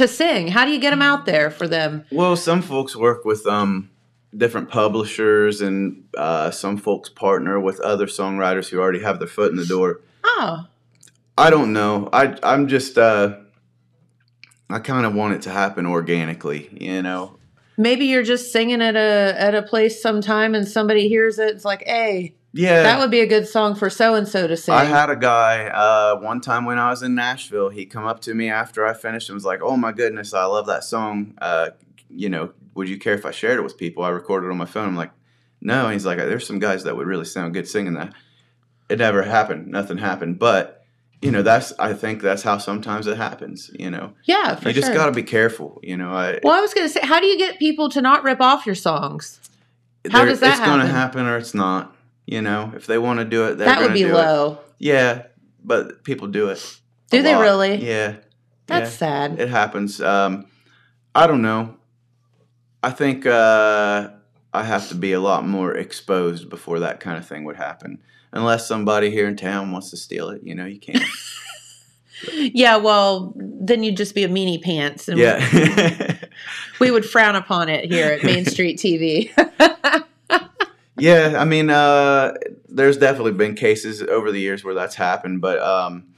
[0.00, 0.48] to sing?
[0.48, 2.04] How do you get them out there for them?
[2.10, 3.90] well, some folks work with um
[4.36, 9.50] different publishers, and uh, some folks partner with other songwriters who already have their foot
[9.50, 10.00] in the door.
[10.24, 10.66] Oh,
[11.36, 12.08] I don't know.
[12.12, 13.36] I I'm just uh
[14.68, 17.36] I kind of want it to happen organically, you know.
[17.76, 21.54] maybe you're just singing at a at a place sometime, and somebody hears it.
[21.54, 22.82] It's like, hey, Yeah.
[22.82, 24.74] that would be a good song for so and so to sing.
[24.74, 27.68] I had a guy uh, one time when I was in Nashville.
[27.68, 30.44] He come up to me after I finished and was like, "Oh my goodness, I
[30.44, 31.34] love that song.
[31.40, 31.70] Uh,
[32.08, 34.02] you know, would you care if I shared it with people?
[34.02, 35.12] I recorded it on my phone." I'm like,
[35.60, 38.12] "No." And he's like, "There's some guys that would really sound good singing that."
[38.88, 39.68] It never happened.
[39.68, 40.40] Nothing happened.
[40.40, 40.80] But
[41.22, 43.70] you know, that's I think that's how sometimes it happens.
[43.78, 44.96] You know, yeah, for you just sure.
[44.96, 45.78] got to be careful.
[45.82, 48.00] You know, I, Well, I was going to say, how do you get people to
[48.00, 49.38] not rip off your songs?
[50.10, 51.94] how does that It's going to happen or it's not.
[52.26, 54.14] You know, if they want to do it, that would be do it.
[54.14, 54.58] low.
[54.78, 55.24] Yeah,
[55.64, 56.80] but people do it.
[57.10, 57.42] Do they lot.
[57.42, 57.84] really?
[57.84, 58.16] Yeah.
[58.66, 58.96] That's yeah.
[58.96, 59.40] sad.
[59.40, 60.00] It happens.
[60.00, 60.46] Um,
[61.14, 61.76] I don't know.
[62.82, 64.10] I think uh,
[64.52, 68.00] I have to be a lot more exposed before that kind of thing would happen.
[68.32, 71.02] Unless somebody here in town wants to steal it, you know, you can't.
[72.32, 76.16] Yeah, well, then you'd just be a meanie pants, and yeah.
[76.78, 79.30] we would frown upon it here at Main Street TV.
[81.00, 82.34] yeah, I mean, uh,
[82.68, 86.14] there's definitely been cases over the years where that's happened, but um,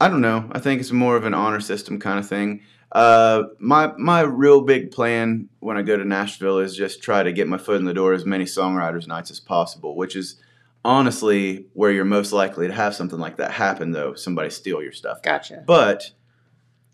[0.00, 0.48] I don't know.
[0.52, 2.62] I think it's more of an honor system kind of thing.
[2.92, 7.32] Uh, my my real big plan when I go to Nashville is just try to
[7.32, 10.36] get my foot in the door as many songwriters nights as possible, which is
[10.84, 13.92] honestly where you're most likely to have something like that happen.
[13.92, 15.64] Though somebody steal your stuff, gotcha.
[15.66, 16.10] but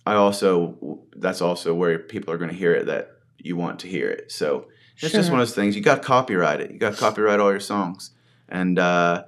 [0.06, 3.88] I also that's also where people are going to hear it that you want to
[3.88, 4.30] hear it.
[4.30, 4.68] So
[5.06, 5.76] it's just one of those things.
[5.76, 6.70] You got to copyright it.
[6.70, 8.10] You got to copyright all your songs,
[8.48, 9.24] and uh,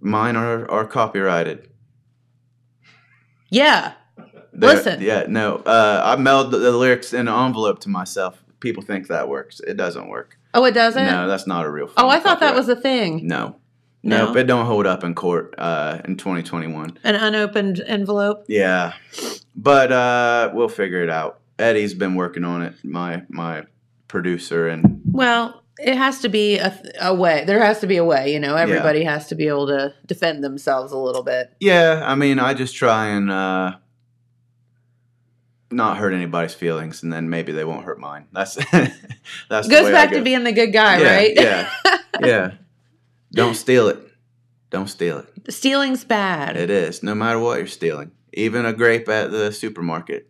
[0.00, 1.68] mine are are copyrighted.
[3.50, 3.92] Yeah.
[4.52, 5.00] They're- Listen.
[5.02, 8.42] yeah, no, uh, I mailed the, the lyrics in an envelope to myself.
[8.60, 9.60] People think that works.
[9.60, 10.38] It doesn't work.
[10.54, 11.04] Oh, it doesn't?
[11.04, 11.90] No, that's not a real.
[11.98, 13.26] oh, I thought that was a thing.
[13.26, 13.56] no.
[14.02, 14.26] No?
[14.26, 16.96] Nope, it don't hold up in court uh, in 2021.
[17.02, 18.44] An unopened envelope.
[18.46, 18.92] Yeah,
[19.56, 21.40] but uh, we'll figure it out.
[21.58, 22.74] Eddie's been working on it.
[22.84, 23.64] My my
[24.08, 27.44] producer and Well, it has to be a, a way.
[27.46, 28.32] There has to be a way.
[28.32, 31.52] You know, everybody has to be able to defend themselves a little bit.
[31.60, 33.76] yeah, I mean, I just try and uh,
[35.70, 38.26] not hurt anybody's feelings, and then maybe they won't hurt mine.
[38.32, 38.54] That's
[39.50, 40.18] that's Goes back go.
[40.18, 41.32] to being the good guy, yeah, right?
[41.34, 41.70] Yeah,
[42.20, 42.50] yeah.
[43.32, 43.98] Don't steal it.
[44.70, 45.52] Don't steal it.
[45.52, 46.56] Stealing's bad.
[46.56, 47.02] It is.
[47.02, 50.28] No matter what you're stealing, even a grape at the supermarket,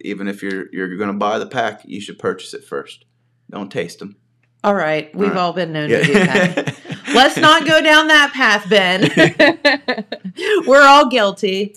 [0.00, 3.04] even if you're you're going to buy the pack, you should purchase it first.
[3.50, 4.16] Don't taste them.
[4.62, 5.40] All right, we've All right.
[5.40, 6.80] all been known to do that.
[7.14, 9.10] Let's not go down that path, Ben.
[10.66, 11.76] We're all guilty.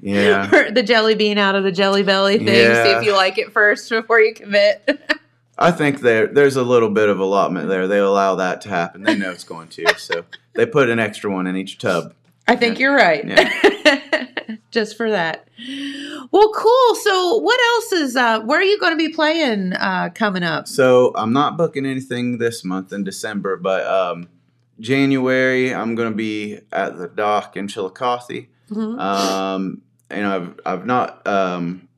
[0.00, 0.70] Yeah.
[0.70, 2.46] the jelly bean out of the jelly belly thing.
[2.46, 5.20] See if you like it first before you commit.
[5.58, 7.86] I think there there's a little bit of allotment there.
[7.86, 9.02] They allow that to happen.
[9.02, 10.24] They know it's going to, so
[10.54, 12.14] they put an extra one in each tub.
[12.46, 13.24] I think you're right.
[14.70, 15.48] Just for that.
[16.30, 16.94] Well, cool.
[16.96, 18.16] So, what else is?
[18.16, 20.66] uh Where are you going to be playing uh coming up?
[20.68, 24.28] So I'm not booking anything this month in December, but um,
[24.80, 28.46] January I'm going to be at the dock in Chillicothe.
[28.70, 28.98] Mhm.
[29.00, 31.88] Um, and I've I've not um,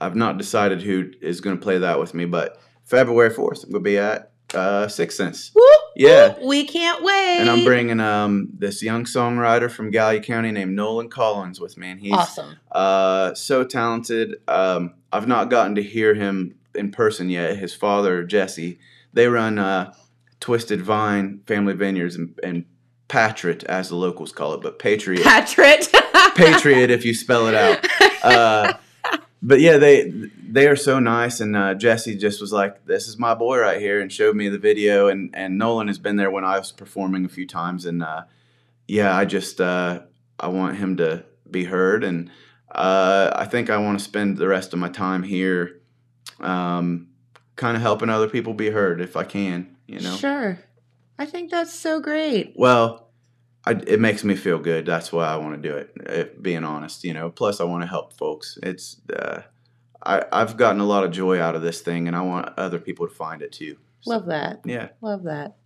[0.00, 3.72] I've not decided who is going to play that with me, but February fourth I'm
[3.72, 5.66] going to be at uh, Six Sense, Whoop,
[5.96, 6.28] Yeah.
[6.34, 7.38] whoop, we can't wait.
[7.38, 11.90] and I'm bringing um, this young songwriter from Gallia County named Nolan Collins with me,
[11.90, 12.56] and he's awesome.
[12.72, 14.36] uh, so talented.
[14.48, 17.56] Um, I've not gotten to hear him in person yet.
[17.56, 18.78] His father, Jesse,
[19.12, 19.92] they run uh,
[20.40, 22.64] Twisted Vine Family Vineyards and, and
[23.08, 25.22] Patriot, as the locals call it, but Patriot.
[25.24, 25.88] Patriot.
[26.34, 27.86] Patriot if you spell it out.
[28.26, 28.72] Uh,
[29.42, 30.10] but yeah, they
[30.48, 33.80] they are so nice, and uh, Jesse just was like, "This is my boy right
[33.80, 35.08] here," and showed me the video.
[35.08, 38.22] And and Nolan has been there when I was performing a few times, and uh,
[38.88, 40.00] yeah, I just uh,
[40.40, 42.30] I want him to be heard, and
[42.74, 45.80] uh, I think I want to spend the rest of my time here,
[46.40, 47.08] um,
[47.56, 49.76] kind of helping other people be heard if I can.
[49.86, 50.58] You know, Sure.
[51.18, 52.52] I think that's so great.
[52.56, 53.05] well,
[53.66, 54.86] I, it makes me feel good.
[54.86, 55.90] That's why I want to do it.
[56.06, 57.30] If being honest, you know.
[57.30, 58.58] Plus, I want to help folks.
[58.62, 59.42] It's uh,
[60.04, 62.78] I I've gotten a lot of joy out of this thing, and I want other
[62.78, 63.76] people to find it too.
[64.02, 64.60] So, Love that.
[64.64, 65.56] Yeah, Love that.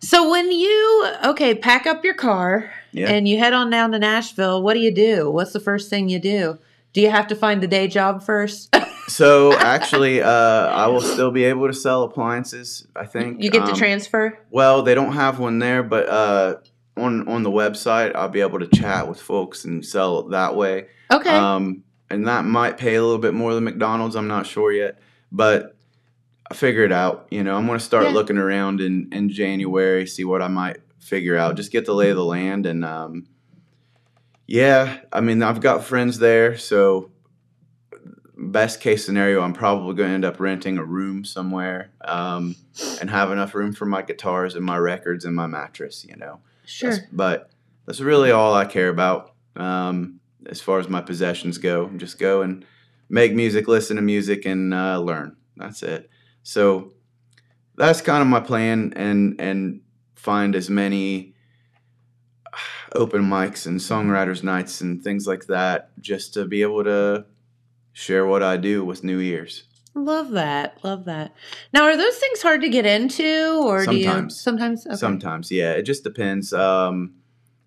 [0.00, 3.08] So when you okay, pack up your car yeah.
[3.08, 5.30] and you head on down to Nashville, what do you do?
[5.30, 6.58] What's the first thing you do?
[6.92, 8.74] Do you have to find the day job first?
[9.06, 12.86] so actually, uh, I will still be able to sell appliances.
[12.96, 14.38] I think you get to Um, transfer?
[14.50, 16.56] Well, they don't have one there, but uh,
[16.96, 20.54] on on the website, I'll be able to chat with folks and sell it that
[20.56, 20.88] way.
[21.10, 21.30] Okay.
[21.30, 24.16] Um, and that might pay a little bit more than McDonald's.
[24.16, 24.98] I'm not sure yet,
[25.30, 25.76] but
[26.50, 27.26] I figure it out.
[27.30, 28.10] You know, I'm going to start Yeah.
[28.12, 31.56] looking around in, in January, see what I might figure out.
[31.56, 32.66] Just get the lay of the land.
[32.66, 33.26] And um,
[34.46, 36.58] yeah, I mean, I've got friends there.
[36.58, 37.10] So,
[38.36, 42.56] best case scenario, I'm probably going to end up renting a room somewhere um,
[43.00, 46.40] and have enough room for my guitars and my records and my mattress, you know.
[46.72, 46.90] Sure.
[46.90, 47.50] That's- but
[47.86, 51.88] that's really all I care about um, as far as my possessions go.
[51.96, 52.64] Just go and
[53.08, 55.36] make music, listen to music, and uh, learn.
[55.56, 56.08] That's it.
[56.42, 56.92] So
[57.76, 59.80] that's kind of my plan, and and
[60.14, 61.34] find as many
[62.94, 67.24] open mics and songwriters nights and things like that, just to be able to
[67.92, 69.64] share what I do with new ears.
[69.94, 70.78] Love that.
[70.82, 71.34] Love that.
[71.72, 74.40] Now, are those things hard to get into, or do you Sometimes.
[74.40, 74.86] sometimes?
[74.86, 74.96] Okay.
[74.96, 76.52] Sometimes, yeah, it just depends.
[76.52, 77.14] Um,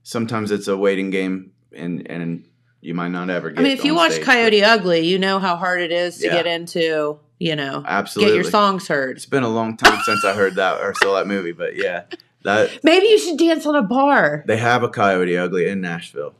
[0.03, 2.47] sometimes it's a waiting game, and and
[2.82, 3.59] you might not ever get.
[3.59, 6.26] I mean, if you watch stage, Coyote Ugly, you know how hard it is to
[6.28, 6.34] Yeah.
[6.34, 7.19] get into.
[7.38, 9.17] You know, Absolutely, get your songs heard.
[9.17, 12.03] It's been a long time since I heard that or saw that movie, but yeah,
[12.43, 14.45] that Maybe you should dance on a bar.
[14.47, 16.34] they have a Coyote Ugly in Nashville.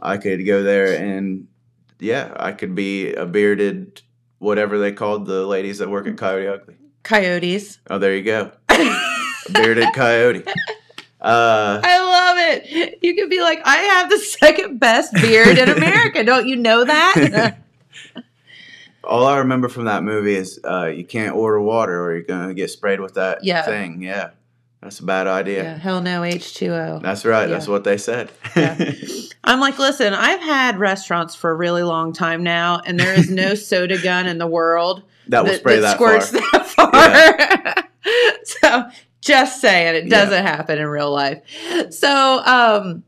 [0.00, 1.48] I could go there and
[2.00, 4.00] yeah, I could be a bearded
[4.42, 6.74] whatever they called the ladies that work at Coyote Ugly.
[7.04, 7.78] Coyotes.
[7.88, 8.50] Oh, there you go,
[9.52, 10.44] bearded coyote.
[11.20, 12.98] Uh, I love it.
[13.02, 16.24] You could be like, I have the second best beard in America.
[16.24, 17.58] Don't you know that?
[19.04, 22.54] all I remember from that movie is uh, you can't order water or you're gonna
[22.54, 23.62] get sprayed with that Yeah.
[23.62, 24.02] thing.
[24.02, 24.30] Yeah,
[24.82, 25.62] that's a bad idea.
[25.62, 27.02] yeah, hell no, H2O.
[27.02, 27.46] That's right.
[27.46, 28.32] That's what they said.
[28.56, 28.92] Yeah.
[29.44, 33.30] I'm like, listen, I've had restaurants for a really long time now, and there is
[33.30, 36.90] no soda gun in the world that will spray that, squirts far.
[36.90, 38.34] that far.
[38.44, 41.42] so just saying, it doesn't happen in real life.
[41.90, 43.04] So, um,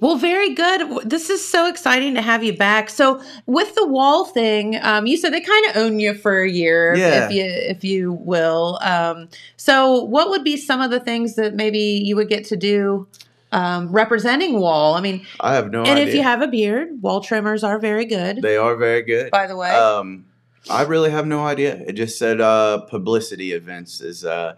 [0.00, 1.08] well, very good.
[1.08, 2.90] This is so exciting to have you back.
[2.90, 6.50] So, with the Wahl thing, um, you said they kind of own you for a
[6.50, 7.26] year, Yeah.
[7.26, 8.78] if you if you will.
[8.82, 12.56] Um, so, what would be some of the things that maybe you would get to
[12.56, 13.06] do
[13.52, 14.94] um, representing Wahl?
[14.94, 16.06] I mean, I have no and idea.
[16.06, 18.42] if you have a beard, Wahl trimmers are very good.
[18.42, 19.30] they are very good.
[19.30, 20.26] by the way, Um,
[20.68, 21.76] I really have no idea.
[21.86, 24.56] It just said uh, publicity events is, uh,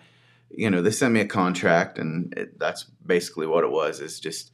[0.50, 4.00] you know, they sent me a contract, and it, that's basically what it was.
[4.00, 4.50] It's just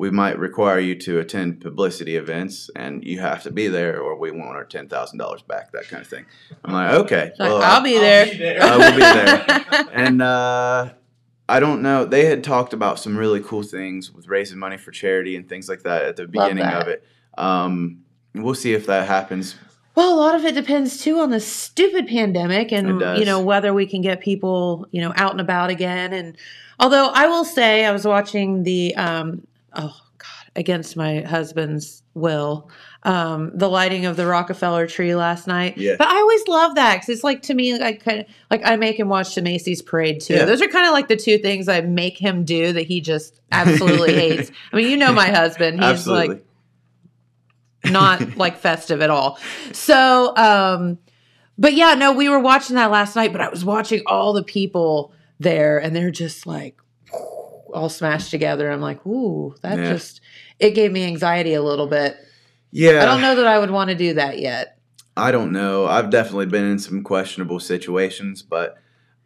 [0.00, 4.18] we might require you to attend publicity events and you have to be there or
[4.18, 6.24] we want our $10,000 back, that kind of thing.
[6.64, 7.32] I'm like, okay.
[7.38, 8.62] Like, well, I'll be there.
[8.62, 9.88] I will be there.
[9.92, 10.88] and uh,
[11.50, 12.06] I don't know.
[12.06, 15.68] They had talked about some really cool things with raising money for charity and things
[15.68, 17.04] like that at the beginning of it.
[17.36, 18.02] Um,
[18.34, 19.54] we'll see if that happens.
[19.96, 23.74] Well, a lot of it depends too on the stupid pandemic and you know whether
[23.74, 26.14] we can get people you know out and about again.
[26.14, 26.38] And
[26.78, 32.70] although I will say I was watching the um, oh god against my husband's will
[33.02, 35.78] um, the lighting of the Rockefeller tree last night.
[35.78, 35.96] Yeah.
[35.96, 38.76] But I always love that because it's like to me like kind of like I
[38.76, 40.34] make him watch the Macy's parade too.
[40.34, 40.44] Yeah.
[40.44, 43.40] Those are kind of like the two things I make him do that he just
[43.50, 44.50] absolutely hates.
[44.72, 45.78] I mean, you know my husband.
[45.78, 46.28] He's Absolutely.
[46.28, 46.46] like
[47.92, 49.38] not like festive at all.
[49.72, 50.98] So, um,
[51.56, 54.44] but yeah, no, we were watching that last night, but I was watching all the
[54.44, 56.76] people there and they're just like
[57.74, 58.70] all smashed together.
[58.70, 59.92] I'm like, ooh, that Yeah.
[59.92, 60.20] just,
[60.58, 62.16] it gave me anxiety a little bit.
[62.70, 63.02] yeah.
[63.02, 64.78] I don't know that I would want to do that yet.
[65.16, 65.86] I don't know.
[65.86, 68.76] I've definitely been in some questionable situations, but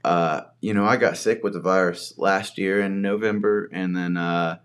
[0.05, 4.17] uh, you know, I got sick with the virus last year in November, and then
[4.19, 4.59] uh,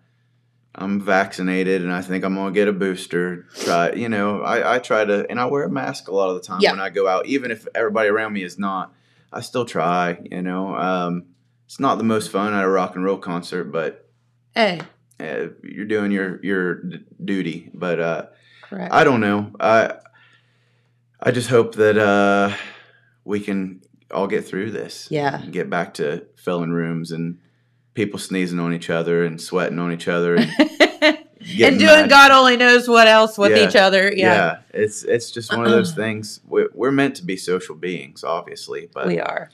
[0.75, 3.45] I'm vaccinated, and I think I'm gonna get a booster.
[3.63, 6.35] Try, you know, I, I try to, and I wear a mask a lot of
[6.35, 6.71] the time Yeah.
[6.71, 8.93] when I go out, even if everybody around me is not.
[9.31, 10.17] I still try.
[10.29, 11.25] You know, um,
[11.69, 14.09] it's not the most fun at a rock and roll concert, but
[14.55, 14.81] Hey,
[15.19, 17.69] uh, you're doing your your d- duty.
[17.75, 18.25] But uh,
[18.63, 18.91] correct.
[18.91, 19.51] I don't know.
[19.59, 19.93] I
[21.19, 22.55] I just hope that uh,
[23.23, 25.07] we can all get through this.
[25.11, 25.45] Yeah.
[25.51, 27.37] Get back to filling rooms and
[27.93, 30.49] people sneezing on each other and sweating on each other and
[30.99, 32.09] and doing mad.
[32.09, 33.67] God only knows what else with Yeah.
[33.69, 34.11] each other.
[34.11, 34.33] Yeah.
[34.33, 36.41] Yeah, it's it's just one of those things.
[36.47, 39.51] We're, we're meant to be social beings, obviously, but we are.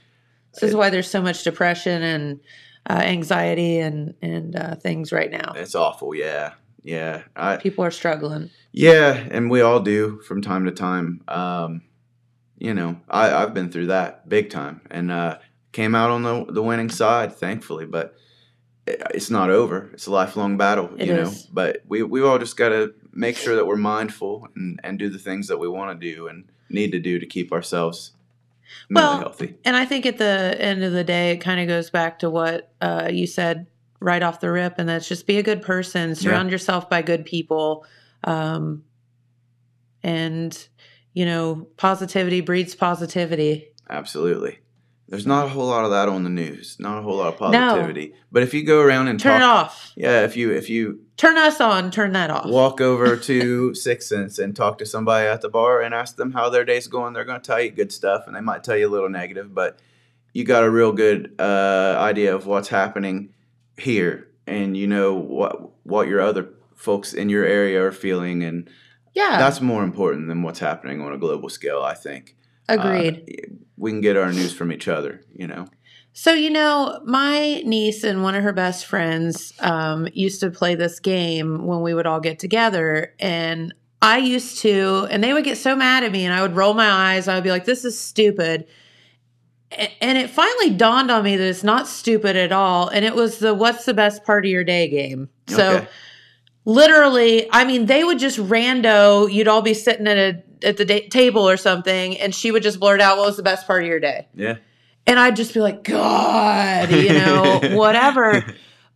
[0.62, 2.40] This is why there's so much depression and
[2.90, 5.54] uh, anxiety and and uh, things right now.
[5.56, 6.14] it's awful.
[6.16, 6.54] Yeah,
[6.84, 7.24] yeah.
[7.36, 8.50] I People are struggling.
[8.72, 11.22] Yeah, and we all do from time to time.
[11.28, 11.82] Um,
[12.58, 15.40] you know, I, I've been through that big time, and uh,
[15.72, 17.86] came out on the the winning side, thankfully.
[17.86, 18.16] But
[18.86, 20.92] it, it's not over; it's a lifelong battle.
[20.98, 24.48] It you know, but we we all just got to make sure that we're mindful
[24.56, 27.26] and and do the things that we want to do and need to do to
[27.26, 28.12] keep ourselves
[28.90, 29.56] Well, healthy.
[29.66, 32.30] And I think at the end of the day, it kind of goes back to
[32.30, 33.68] what uh, you said
[34.00, 37.26] right off the rip, and that's just be a good person, surround yourself by good
[37.26, 37.86] people,
[38.24, 38.84] um,
[40.04, 40.68] and
[41.14, 43.70] you know, positivity breeds positivity.
[43.90, 44.60] Absolutely.
[45.08, 46.78] There's not a whole lot of that on the news.
[46.80, 47.60] Not a whole lot of No.
[47.76, 48.14] positivity.
[48.32, 49.92] But if you go around and Turn talk, it off.
[49.96, 51.92] yeah, if you if you Turn us on.
[51.92, 52.48] Turn that off.
[52.48, 56.32] walk over to Six Sense and talk to somebody at the bar and ask them
[56.34, 57.14] how their day's going.
[57.14, 59.54] They're going to tell you good stuff, and they might tell you a little negative,
[59.54, 59.80] but
[60.34, 63.30] you got a real good uh, idea of what's happening
[63.78, 68.70] here, and you know what what your other folks in your area are feeling, and
[69.14, 71.82] yeah, that's more important than what's happening on a global scale.
[71.84, 72.36] I think.
[72.68, 73.24] agreed.
[73.30, 75.22] Uh, we can get our news from each other.
[75.34, 75.68] You know.
[76.18, 80.74] So, you know, my niece and one of her best friends um, used to play
[80.74, 83.14] this game when we would all get together.
[83.20, 86.56] And I used to, and they would get so mad at me, and I would
[86.56, 87.28] roll my eyes.
[87.28, 88.66] I would be like, this is stupid.
[90.00, 92.88] And it finally dawned on me that it's not stupid at all.
[92.88, 95.28] And it was the what's the best part of your day game.
[95.48, 95.88] So, Okay.
[96.64, 100.86] literally, I mean, they would just rando, you'd all be sitting at a at the
[100.86, 103.84] da- table or something, and she would just blurt out, what was the best part
[103.84, 104.28] of your day?
[104.36, 104.58] Yeah.
[105.08, 108.46] and I'd just be like, God, you know, whatever.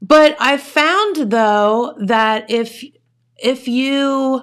[0.01, 2.84] But I found though that if
[3.38, 4.41] if you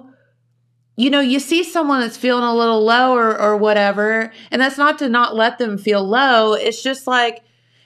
[0.97, 4.79] you know you see someone that's feeling a little low or, or whatever, and that's
[4.79, 6.53] not to not let them feel low.
[6.55, 7.43] It's just like,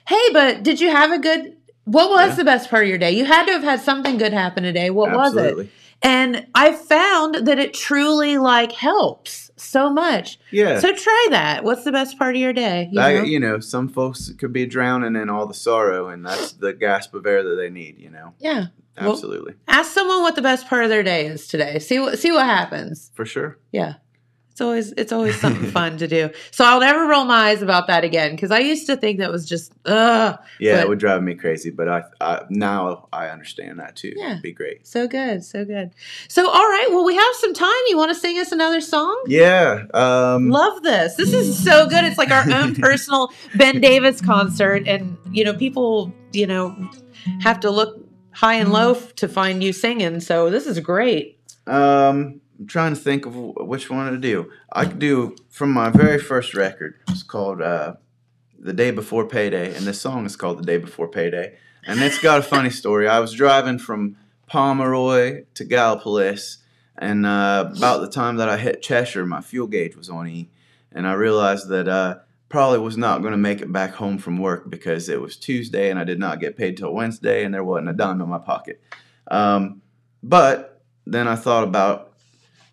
[0.07, 1.57] hey, but did you have a good?
[1.85, 2.35] What was Yeah.
[2.35, 3.11] the best part of your day?
[3.11, 4.89] You had to have had something good happen today.
[4.91, 5.69] What was it?
[6.03, 10.39] And I found that it truly like helps so much.
[10.49, 10.79] Yeah.
[10.79, 11.63] So try that.
[11.63, 12.89] What's the best part of your day?
[12.91, 13.23] You I- know?
[13.23, 17.13] you know, some folks could be drowning in all the sorrow, and that's the gasp
[17.13, 17.99] of air that they need.
[17.99, 18.65] You know, yeah.
[18.99, 21.77] Well- absolutely, Ask someone what the best part of their day is today.
[21.79, 23.11] See what see what happens.
[23.13, 23.57] for sure.
[23.71, 23.95] Yeah.
[24.61, 26.29] It's always it's always something fun to do.
[26.51, 29.31] So I'll never roll my eyes about that again because I used to think that
[29.31, 33.29] was just ugh Yeah, But- it would drive me crazy, but I, I now I
[33.29, 34.13] understand that too.
[34.15, 34.31] Yeah.
[34.33, 34.85] It'd be great.
[34.85, 35.91] so good, so good.
[36.27, 37.69] So all right, well we have some time.
[37.87, 39.19] You want to sing us another song?
[39.25, 39.85] Yeah.
[39.95, 41.15] Um, Love this.
[41.15, 42.03] This is so good.
[42.03, 46.75] It's like our own personal Ben Davis concert and you know people, you know,
[47.41, 47.97] have to look
[48.33, 50.19] high and low to find you singing.
[50.19, 51.39] So this is great.
[51.67, 54.51] um, I'm trying to think of which one to do.
[54.71, 56.93] I could do from my very first record.
[57.09, 57.95] It's called uh,
[58.59, 61.57] "The Day Before Payday," and this song is called "The Day Before Payday,"
[61.87, 63.07] and it's got a funny story.
[63.07, 66.57] I was driving from Pomeroy to Gallipolis,
[66.99, 70.47] and uh, about the time that I hit Cheshire, my fuel gauge was on E,
[70.91, 74.37] and I realized that uh, probably was not going to make it back home from
[74.37, 77.63] work because it was Tuesday and I did not get paid till Wednesday, and there
[77.63, 78.79] wasn't a dime in my pocket.
[79.31, 79.81] Um,
[80.21, 82.10] but then I thought about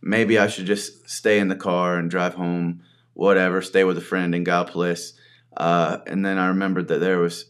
[0.00, 2.82] maybe I should just stay in the car and drive home,
[3.14, 5.12] whatever, stay with a friend in Gallipolis.
[5.56, 7.46] Uh, and then I remembered that there was,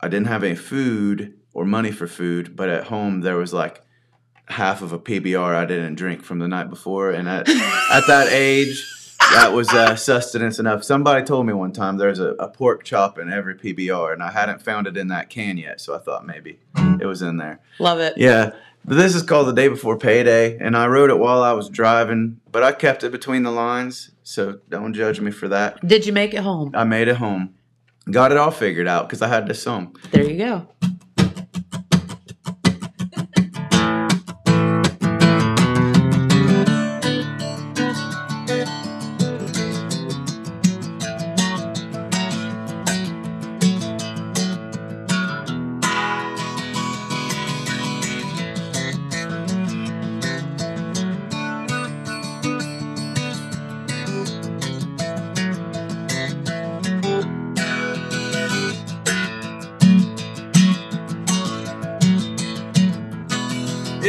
[0.00, 3.82] I didn't have any food or money for food, but at home there was like
[4.48, 7.10] half of a PBR I didn't drink from the night before.
[7.10, 7.48] And at,
[7.90, 8.84] at that age,
[9.32, 10.84] that was uh, sustenance enough.
[10.84, 14.30] Somebody told me one time there's a, a pork chop in every PBR, and I
[14.30, 16.60] hadn't found it in that can yet, so I thought maybe
[17.00, 17.60] it was in there.
[17.78, 18.14] Love it.
[18.16, 18.52] Yeah.
[18.84, 21.68] But this is called the day before payday, and I wrote it while I was
[21.68, 25.86] driving, but I kept it between the lines, so don't judge me for that.
[25.86, 26.72] Did you make it home?
[26.74, 27.54] I made it home.
[28.10, 29.96] Got it all figured out because I had this song.
[30.10, 30.66] There you go.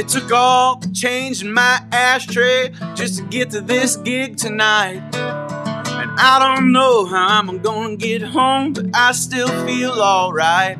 [0.03, 5.01] It took all the change in my ashtray just to get to this gig tonight.
[5.15, 10.77] And I don't know how I'm gonna get home, but I still feel alright.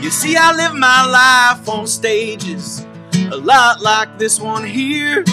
[0.00, 2.86] You see, I live my life on stages,
[3.32, 5.24] a lot like this one here.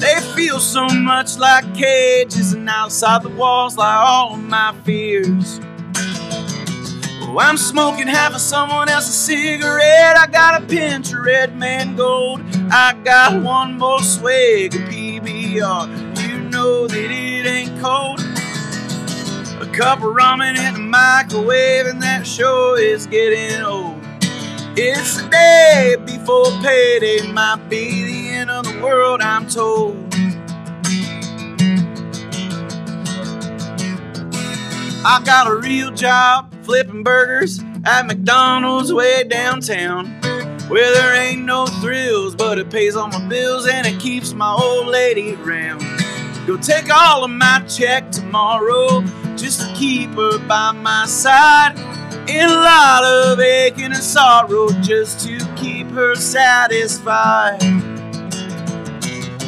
[0.00, 5.60] They feel so much like cages, and outside the walls lie all my fears.
[7.38, 10.16] I'm smoking half of someone else's cigarette.
[10.18, 12.42] I got a pinch of red man gold.
[12.70, 16.28] I got one more swig of PBR.
[16.28, 18.20] You know that it ain't cold.
[19.62, 23.98] A cup of ramen in the microwave, and that show is getting old.
[24.76, 29.96] It's the day before payday, might be the end of the world, I'm told.
[35.04, 40.06] I got a real job flipping burgers at McDonald's way downtown.
[40.68, 44.52] Where there ain't no thrills, but it pays all my bills and it keeps my
[44.52, 45.80] old lady around.
[46.46, 49.02] Go take all of my check tomorrow
[49.36, 51.78] just to keep her by my side.
[52.28, 57.58] In a lot of aching and sorrow just to keep her satisfied.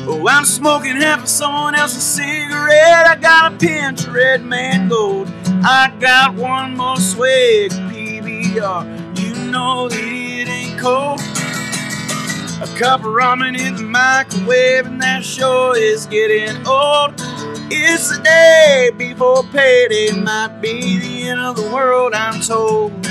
[0.07, 3.07] Oh, I'm smoking half of someone else's cigarette.
[3.07, 5.29] I got a pinch of red man gold.
[5.67, 9.19] I got one more swig PBR.
[9.19, 11.21] You know that it ain't cold.
[12.61, 17.15] A cup of ramen in the microwave, and that sure is getting old.
[17.73, 23.04] It's the day before payday, might be the end of the world, I'm told.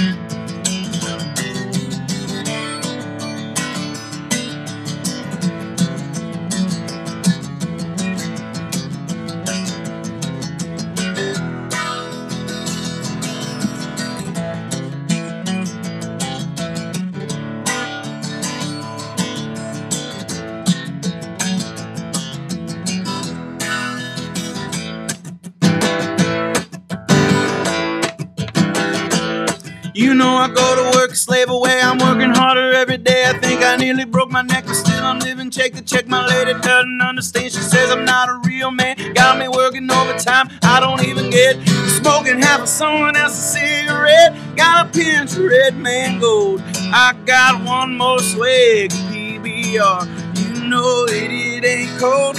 [33.83, 36.07] Nearly broke my neck, but still I'm living check to check.
[36.07, 37.51] My lady doesn't understand.
[37.51, 38.95] She says I'm not a real man.
[39.13, 40.49] Got me working overtime.
[40.61, 41.55] I don't even get
[41.99, 44.33] smoking half of someone else's cigarette.
[44.55, 46.61] Got a pinch of red man gold.
[46.93, 50.07] I got one more swig of PBR.
[50.39, 52.37] You know it ain't cold.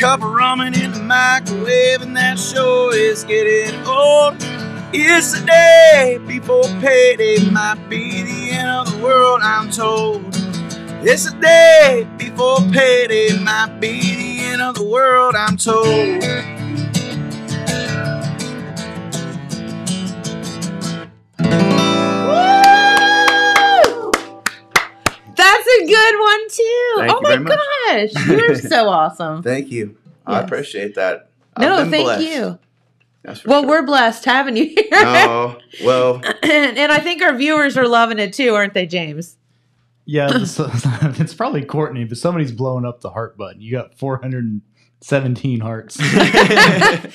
[0.00, 4.34] Cup of ramen in the microwave, and that sure is getting old.
[4.92, 10.22] It's the day before payday, might be the end of the world, I'm told.
[11.04, 16.22] It's the day before payday, might be the end of the world, I'm told.
[25.36, 26.94] That's a good one too.
[26.98, 29.42] Thank oh my gosh, you're so awesome.
[29.42, 29.96] Thank you.
[30.26, 31.28] I appreciate that.
[31.56, 32.22] I've No, thank blessed.
[32.26, 32.58] you.
[33.26, 33.68] That's for Well, sure.
[33.68, 34.86] we're blessed having you here.
[34.92, 39.36] Oh, well, and, and I think our viewers are loving it too, aren't they, James?
[40.04, 43.60] Yeah, this, it's probably Courtney, but somebody's blowing up the heart button.
[43.60, 45.98] You got 417 hearts.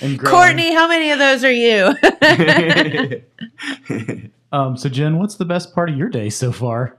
[0.03, 0.21] and.
[0.21, 1.93] Courtney, how many of those are you?
[4.53, 6.97] Um, so Jen, what's the best part of your day so far?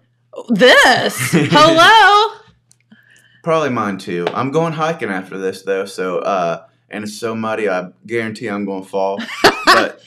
[0.48, 1.14] This.
[1.32, 2.38] Hello.
[3.44, 4.26] Probably mine too.
[4.32, 7.68] I'm going hiking after this though, so uh, and it's so muddy.
[7.68, 9.18] I guarantee I'm going to fall.
[9.64, 10.02] but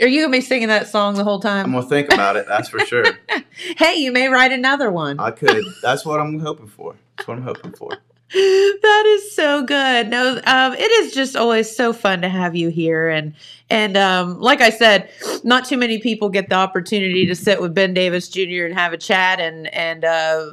[0.00, 1.66] Are you gonna be singing that song the whole time?
[1.66, 2.46] I'm gonna think about it.
[2.48, 3.04] That's for sure.
[3.76, 5.18] Hey, you may write another one.
[5.18, 5.64] I could.
[5.82, 6.94] That's what I'm hoping for.
[7.16, 7.90] That's what I'm hoping for.
[8.32, 10.08] that is so good.
[10.08, 13.34] No, um, it is just always so fun to have you here, and
[13.68, 15.10] and um, like I said,
[15.42, 18.66] not too many people get the opportunity to sit with Ben Davis Jr.
[18.66, 20.50] and have a chat and and uh,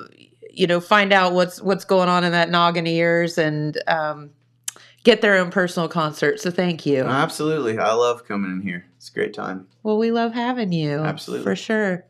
[0.52, 4.32] you know find out what's what's going on in that noggin of ears and um,
[5.06, 6.42] get their own personal concert.
[6.42, 7.04] So thank you.
[7.04, 7.78] Absolutely.
[7.80, 8.86] I love coming in here.
[8.98, 9.68] It's a great time.
[9.84, 11.00] Well, we love having you.
[11.00, 11.44] Absolutely.
[11.46, 12.06] For sure.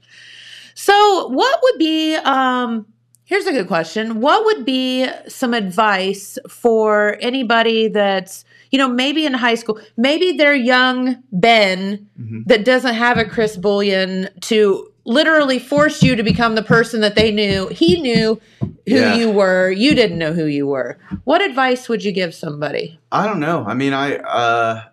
[0.74, 2.88] So, what would be um
[3.26, 4.20] here's a good question.
[4.22, 10.34] What would be some advice for anybody that's, you know, maybe in high school, maybe
[10.34, 12.46] they're young Ben Mhm.
[12.46, 17.16] that doesn't have a Chris Bullion to literally force you to become the person that
[17.16, 17.68] they knew.
[17.68, 19.16] He knew who Yeah.
[19.16, 19.70] you were.
[19.72, 20.97] You didn't know who you were.
[21.24, 22.99] What advice would you give somebody?
[23.12, 23.64] I don't know.
[23.66, 24.84] I mean, I uh,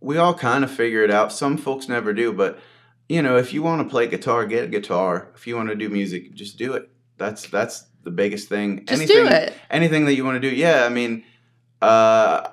[0.00, 1.32] we all kind of figure it out.
[1.32, 2.58] Some folks never do, but
[3.08, 5.28] you know, if you want to play guitar, get a guitar.
[5.34, 6.88] If you want to do music, just do it.
[7.18, 8.84] That's that's the biggest thing.
[8.86, 9.54] Just anything, do it.
[9.70, 10.84] Anything that you want to do, yeah.
[10.84, 11.22] I mean,
[11.82, 12.48] uh,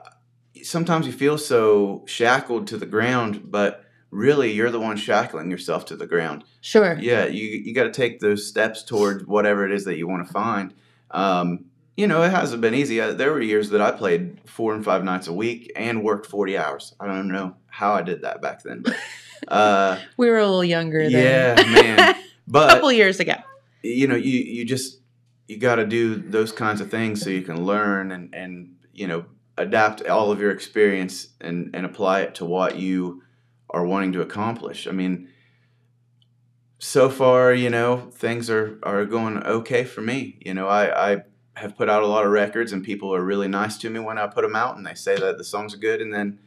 [0.61, 5.85] sometimes you feel so shackled to the ground, but really, you're the one shackling yourself
[5.85, 6.43] to the ground.
[6.61, 6.97] Sure.
[6.99, 10.25] Yeah, you you got to take those steps towards whatever it is that you want
[10.27, 10.73] to find.
[11.11, 11.65] Um,
[11.97, 13.01] you know, it hasn't been easy.
[13.01, 16.27] Uh, There were years that I played four and five nights a week and worked
[16.27, 16.93] forty hours.
[16.99, 18.95] I don't know how I did that back then, but
[19.47, 21.73] uh, We were a little younger yeah, then.
[21.73, 22.15] man.
[22.53, 23.33] a couple years ago.
[23.83, 24.99] you know, you you just
[25.47, 29.07] you got to do those kinds of things so you can learn and and you
[29.07, 29.25] know
[29.57, 33.23] adapt all of your experience and and apply it to what you
[33.69, 34.87] are wanting to accomplish.
[34.87, 35.29] I mean,
[36.79, 40.37] so far, you know, things are are going okay for me.
[40.41, 41.21] You know, I I
[41.55, 44.17] have put out a lot of records and people are really nice to me when
[44.17, 46.39] I put them out and they say that the songs are good and then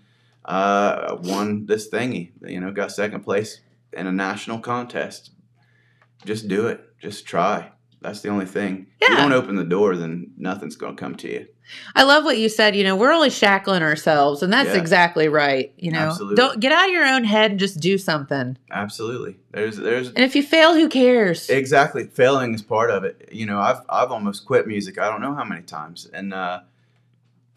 [0.45, 3.61] uh won this thingy, you know, got second place
[3.93, 5.31] in a national contest.
[6.25, 6.81] Just do it.
[6.99, 7.73] Just try.
[8.03, 8.87] That's the only thing.
[9.01, 11.47] If you don't open the door, then nothing's going to come to you.
[11.95, 12.75] I love what you said.
[12.75, 14.81] You know, we're only shackling ourselves, and that's Yeah.
[14.81, 15.73] exactly right.
[15.79, 16.37] You know, Absolutely.
[16.37, 18.59] don't get out of your own head and just do something.
[18.71, 19.37] Absolutely.
[19.53, 21.49] There's there's And if you fail, who cares?
[21.49, 23.29] exactly failing is part of it.
[23.33, 24.99] You know, I've I've almost quit music.
[24.99, 26.61] I don't know how many times, and uh,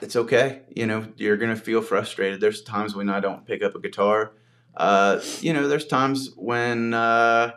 [0.02, 0.62] it's okay.
[0.76, 2.40] You know, you're gonna feel frustrated.
[2.40, 4.32] There's times when I don't pick up a guitar.
[4.78, 7.52] Uh, you know, there's times when uh,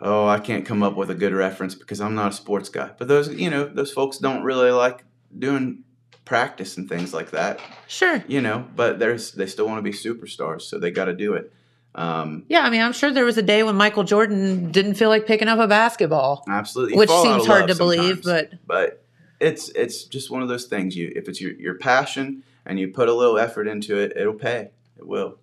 [0.00, 2.90] oh I can't come up with a good reference because I'm not a sports guy.
[2.98, 5.04] But those you know those folks don't really like
[5.36, 5.84] doing
[6.24, 7.60] practice and things like that.
[7.86, 8.24] sure.
[8.26, 11.34] You know, but there's they still want to be superstars, so they got to do
[11.34, 11.52] it.
[11.94, 15.08] Um, Yeah, I mean, I'm sure there was a day when Michael Jordan didn't feel
[15.08, 19.02] like picking up a basketball, absolutely, You which seems hard to believe, but but
[19.40, 22.88] it's it's just one of those things you if it's your, your passion and you
[22.88, 25.38] put a little effort into it it'll pay it will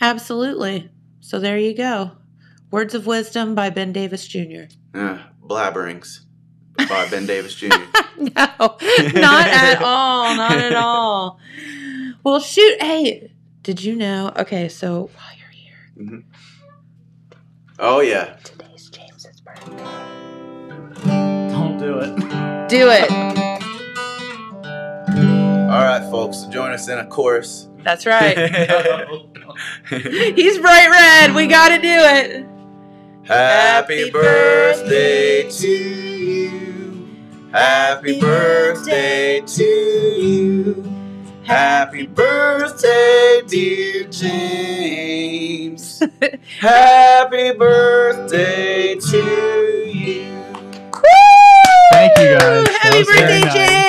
[0.00, 0.90] absolutely.
[1.20, 2.12] So there you go.
[2.74, 4.64] Words of Wisdom by Ben Davis Jr.
[4.94, 6.22] uh, blabberings
[6.88, 7.68] by ben davis jr
[8.18, 10.34] no, not at all.
[10.34, 11.38] Not at all.
[12.24, 12.82] Well, shoot.
[12.82, 13.30] Hey,
[13.62, 14.32] did you know?
[14.36, 16.24] Okay, so while you're here,
[17.78, 19.76] oh yeah today's James's birthday.
[21.52, 22.16] Don't do it.
[22.68, 23.08] Do it.
[25.70, 28.36] all right folks so join us in a chorus That's right.
[29.90, 31.36] He's bright red.
[31.36, 32.53] We got to do it.
[33.26, 37.08] Happy birthday to you
[37.52, 40.94] happy birthday to you
[41.44, 46.02] Happy birthday, dear James.
[46.58, 49.18] Happy birthday to
[49.86, 50.24] you.
[51.92, 52.68] Thank you, guys.
[52.78, 53.54] Happy birthday, nice.
[53.54, 53.83] James.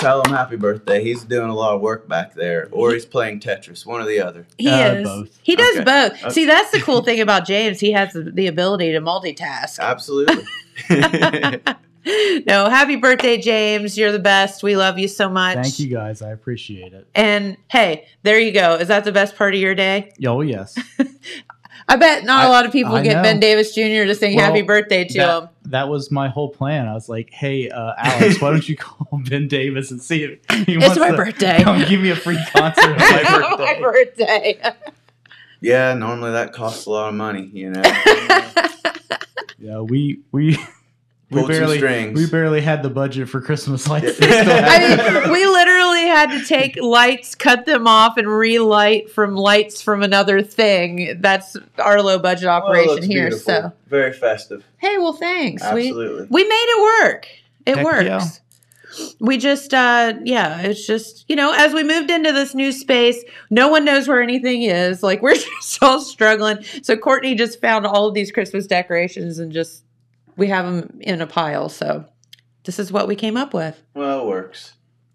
[0.00, 1.02] Tell him happy birthday.
[1.04, 4.20] He's doing a lot of work back there, or he's playing Tetris, one or the
[4.20, 4.46] other.
[4.58, 5.04] He Uh, is.
[5.04, 5.38] both.
[5.42, 5.84] He does Okay.
[5.84, 6.12] both.
[6.24, 6.30] Okay.
[6.30, 7.80] See, that's the cool thing about James.
[7.80, 9.78] He has the, the ability to multitask.
[9.78, 10.44] Absolutely.
[12.46, 13.98] no, happy birthday, James.
[13.98, 14.62] You're the best.
[14.62, 15.56] We love you so much.
[15.56, 16.22] Thank you, guys.
[16.22, 17.06] I appreciate it.
[17.14, 18.74] And hey, there you go.
[18.76, 20.12] Is that the best part of your day?
[20.26, 20.78] Oh, yes.
[21.88, 23.22] I bet not a I- lot of people I get know.
[23.22, 24.06] Ben Davis Jr.
[24.06, 25.48] to sing Well, happy birthday to that, him.
[25.66, 26.86] that was my whole plan.
[26.86, 30.66] I was like, hey, uh, Alex, why don't you call Ben Davis and see if
[30.66, 31.62] he It's wants my to birthday.
[31.62, 33.22] come give me a free concert on my
[33.56, 33.64] birthday.
[33.64, 34.60] my birthday.
[35.60, 37.82] yeah, normally that costs a lot of money, you know.
[39.58, 40.56] Yeah, we we
[41.30, 44.18] we Pulled barely we barely had the budget for Christmas lights.
[44.20, 44.64] Yeah.
[44.66, 44.78] I
[45.22, 45.69] mean, we literally
[46.10, 51.16] had to take lights, cut them off, and relight from lights from another thing.
[51.20, 53.28] That's our low budget operation looks here.
[53.30, 53.44] beautiful.
[53.54, 54.64] So, very festive.
[54.78, 55.62] hey, well, thanks.
[55.72, 56.26] We Absolutely.
[56.30, 57.26] we made it work.
[57.66, 58.04] It Heck works.
[58.04, 58.28] yeah.
[59.20, 63.22] We just, uh, yeah, it's just, you know, as we moved into this new space,
[63.48, 65.02] no one knows where anything is.
[65.02, 66.58] Like, we're just all struggling.
[66.82, 69.84] So, Courtney just found all of these Christmas decorations and just,
[70.36, 71.68] we have them in a pile.
[71.68, 72.04] So,
[72.64, 73.80] this is what we came up with.
[73.94, 74.72] Well, it works.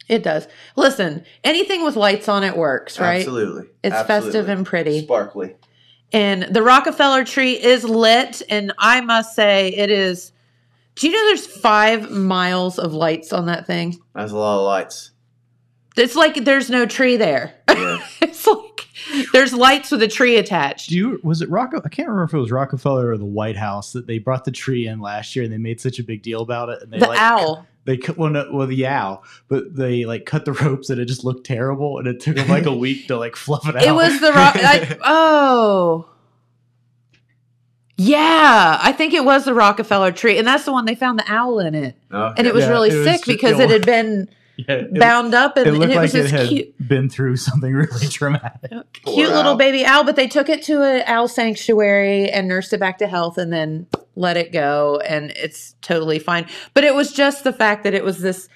[0.07, 0.47] It does.
[0.75, 3.19] Listen, anything with lights on it works, right?
[3.19, 3.69] Absolutely.
[3.83, 4.31] It's Absolutely.
[4.31, 5.01] festive and pretty.
[5.01, 5.55] Sparkly.
[6.11, 8.41] And the Rockefeller tree is lit.
[8.49, 10.31] And I must say, it is.
[10.95, 13.99] Do you know there's five miles of lights on that thing?
[14.13, 15.11] That's a lot of lights.
[15.97, 17.55] It's like there's no tree there.
[17.69, 17.99] Yeah.
[18.21, 18.87] it's like
[19.33, 20.89] there's lights with a tree attached.
[20.89, 21.81] Do you was it Rocco?
[21.83, 24.51] I can't remember if it was Rockefeller or the White House that they brought the
[24.51, 26.81] tree in last year and they made such a big deal about it.
[26.81, 27.65] And they the like, owl.
[27.85, 31.05] They cut well, no, well, the owl, but they like cut the ropes and it
[31.05, 31.99] just looked terrible.
[31.99, 33.83] And it took them like a week to like fluff it out.
[33.83, 34.55] It was the rock.
[34.59, 36.09] I, oh.
[37.97, 41.23] Yeah, I think it was the Rockefeller tree, and that's the one they found the
[41.31, 42.33] owl in it, Okay.
[42.37, 44.27] and it was Yeah, really it sick ju- because it it had been
[44.57, 47.35] yeah, it, bound up, and, it and it like was it had cute, been through
[47.37, 48.71] something really traumatic.
[49.03, 49.57] Poor cute little owl.
[49.57, 50.03] baby owl.
[50.03, 53.51] But they took it to an owl sanctuary and nursed it back to health, and
[53.51, 56.47] then let it go, and it's totally fine.
[56.73, 58.47] But it was just the fact that it was this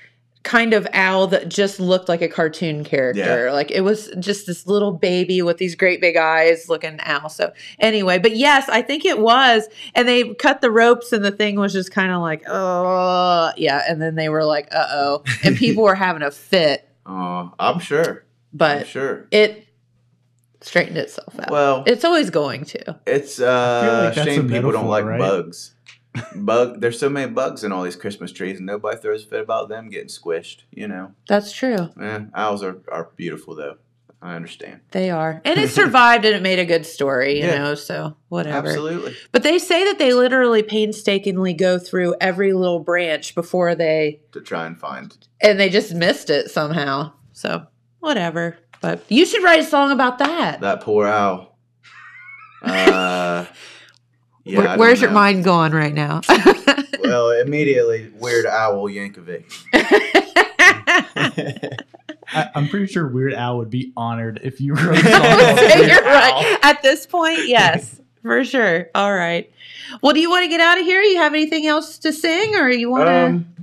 [0.43, 3.45] kind of owl that just looked like a cartoon character.
[3.47, 3.51] Yeah.
[3.51, 7.27] Like it was just this little baby with these great big eyes looking owl.
[7.29, 9.67] So anyway, but yes, I think it was.
[9.95, 13.83] And they cut the ropes and the thing was just kind of like, oh yeah.
[13.87, 15.23] And then they were like, uh oh.
[15.43, 16.85] And people were having a fit.
[17.11, 18.05] Oh, I'm sure.
[18.07, 18.17] I'm
[18.53, 19.25] But sure.
[19.31, 19.65] it
[20.61, 21.49] straightened itself out.
[21.49, 22.99] Well, it's always going to.
[23.07, 25.17] It's I uh, like that's shame people don't like right?
[25.17, 25.73] bugs.
[26.35, 26.81] Bug.
[26.81, 29.69] There's so many bugs in all these Christmas trees, and nobody throws a fit about
[29.69, 30.63] them getting squished.
[30.71, 31.13] You know.
[31.27, 31.89] That's true.
[32.01, 33.77] Eh, owls are, are beautiful though.
[34.21, 34.81] I understand.
[34.91, 35.41] They are.
[35.45, 37.57] And it survived and it made a good story, you Yeah.
[37.59, 38.67] know, so whatever.
[38.67, 39.15] Absolutely.
[39.31, 44.41] But they say that they literally painstakingly go through every little branch before they, To
[44.41, 45.15] try and find.
[45.41, 47.13] and they just missed it somehow.
[47.31, 47.67] So
[48.01, 48.57] whatever.
[48.81, 50.59] But you should write a song about that.
[50.59, 51.57] That poor owl.
[52.61, 53.45] Uh,
[54.43, 54.57] yeah.
[54.57, 55.15] Where- I don't where's your know.
[55.15, 56.21] mind going right now?
[57.01, 59.43] Well, immediately, Weird Owl Yankovic.
[62.31, 66.05] I, I'm pretty sure Weird Al would be honored if you wrote a song You're
[66.07, 66.33] Al.
[66.43, 66.59] right.
[66.61, 68.89] At this point, yes, for sure.
[68.93, 69.51] All right.
[70.03, 71.01] Well, do you want to get out of here?
[71.01, 73.25] You have anything else to sing, or you want to?
[73.25, 73.55] Um,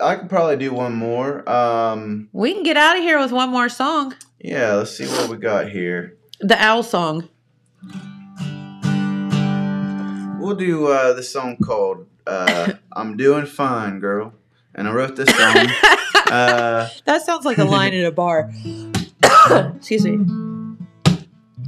[0.00, 1.48] I could probably do one more.
[1.48, 5.28] Um, we can get out of here with one more song, yeah, let's see what
[5.30, 6.16] we got here.
[6.40, 7.28] the owl song.
[10.40, 14.32] We'll do uh, this song called uh, "I'm Doing Fine, Girl,"
[14.74, 15.56] and I wrote this song.
[16.30, 18.50] uh, That sounds like a line in a bar.
[19.76, 20.18] Excuse me.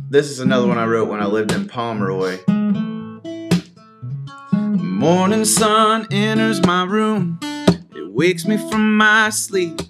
[0.09, 2.39] this is another one I wrote when I lived in Pomeroy.
[4.83, 7.39] Morning sun enters my room.
[7.43, 9.81] It wakes me from my sleep.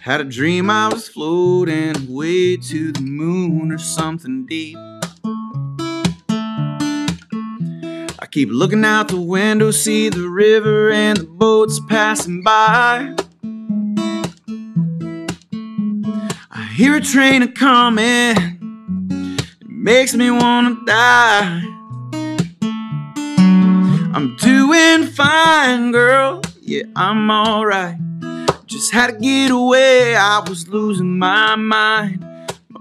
[0.00, 4.76] Had a dream I was floating way to the moon or something deep.
[8.32, 13.14] Keep looking out the window, see the river and the boats passing by.
[16.50, 21.62] I hear a train a coming, it makes me wanna die.
[24.14, 26.40] I'm doing fine, girl.
[26.62, 27.98] Yeah, I'm alright.
[28.64, 32.24] Just had to get away, I was losing my mind.
[32.70, 32.80] My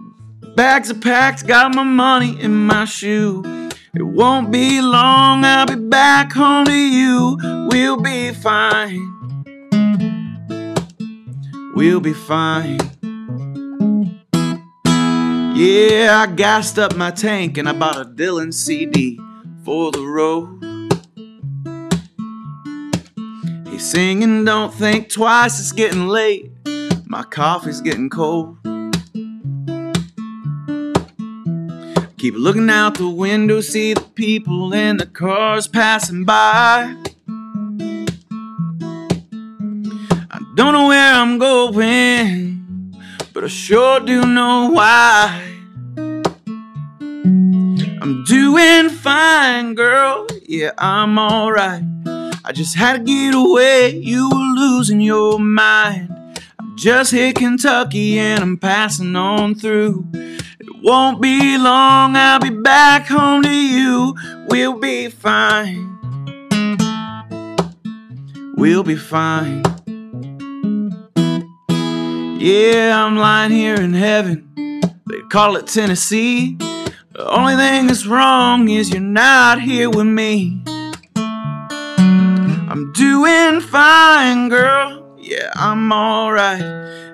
[0.56, 3.61] bags are packed, got my money in my shoe.
[3.94, 7.38] It won't be long, I'll be back home to you.
[7.70, 9.18] We'll be fine.
[11.76, 12.80] We'll be fine.
[15.54, 19.20] Yeah, I gassed up my tank and I bought a Dylan CD
[19.66, 20.62] for the road.
[23.68, 26.50] He's singing, don't think twice, it's getting late.
[27.08, 28.58] My coffee's getting cold.
[32.22, 36.96] Keep looking out the window, see the people in the cars passing by.
[40.30, 42.96] I don't know where I'm going,
[43.34, 45.42] but I sure do know why.
[48.04, 50.28] I'm doing fine, girl.
[50.46, 51.82] Yeah, I'm alright.
[52.46, 53.96] I just had to get away.
[53.96, 56.21] You were losing your mind.
[56.76, 60.08] Just hit Kentucky and I'm passing on through.
[60.14, 62.16] It won't be long.
[62.16, 64.16] I'll be back home to you.
[64.50, 65.98] We'll be fine.
[68.56, 69.64] We'll be fine.
[72.40, 74.48] Yeah, I'm lying here in heaven.
[75.08, 76.58] They call it Tennessee.
[77.14, 80.64] The only thing that's wrong is you're not here with me.
[81.16, 85.01] I'm doing fine, girl.
[85.32, 86.60] Yeah, I'm alright.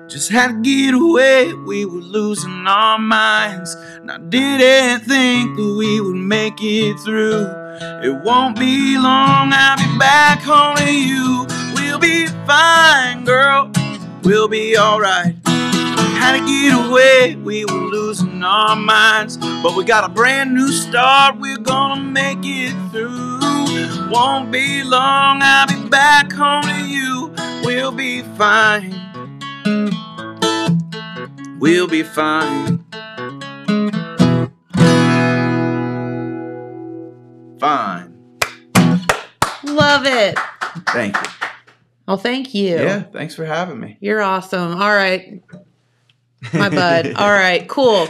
[0.08, 1.52] Just had to get away.
[1.52, 3.76] We were losing our minds.
[3.76, 7.46] And I didn't think that we would make it through.
[8.02, 9.52] It won't be long.
[9.52, 11.46] I'll be back home to you.
[11.76, 13.70] We'll be fine, girl.
[14.24, 15.36] We'll be alright.
[15.46, 19.36] Had to get away, we were losing our minds.
[19.36, 23.57] But we got a brand new start, we're gonna make it through.
[24.10, 27.34] Won't be long, I'll be back home to you.
[27.64, 28.94] We'll be fine.
[31.58, 32.84] We'll be fine.
[37.58, 38.14] Fine.
[39.64, 40.38] Love it.
[40.88, 41.22] Thank you.
[42.06, 42.76] Well, thank you.
[42.76, 43.98] Yeah, thanks for having me.
[44.00, 44.80] You're awesome.
[44.80, 45.42] All right.
[46.54, 47.12] My bud.
[47.16, 48.08] All right, cool.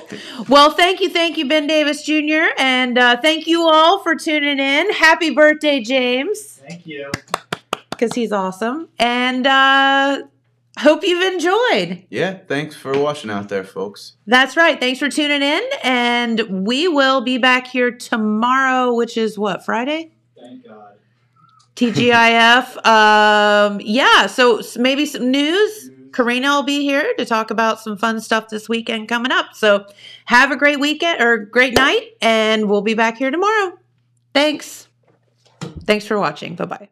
[0.49, 2.49] Well, thank you, thank you, Ben Davis Jr.
[2.59, 4.91] And uh, thank you all for tuning in.
[4.93, 7.11] Happy birthday, James, Thank you.
[7.91, 8.89] because he's awesome.
[8.99, 10.23] And uh,
[10.79, 12.05] hope you've enjoyed.
[12.11, 14.15] Yeah, thanks for watching out there, folks.
[14.27, 14.79] That's right.
[14.79, 15.63] Thanks for tuning in.
[15.83, 20.13] And we will be back here tomorrow, which is what, Friday?
[20.39, 20.85] Thank God.
[21.77, 22.85] TGIF.
[22.87, 25.91] um, yeah, so maybe some news.
[26.19, 29.55] Karina will be here to talk about some fun stuff this weekend coming up.
[29.55, 29.87] So
[30.25, 33.79] have a great weekend or great night, and we'll be back here tomorrow.
[34.35, 34.89] Thanks.
[35.85, 36.57] Thanks for watching.
[36.57, 36.89] Bye bye.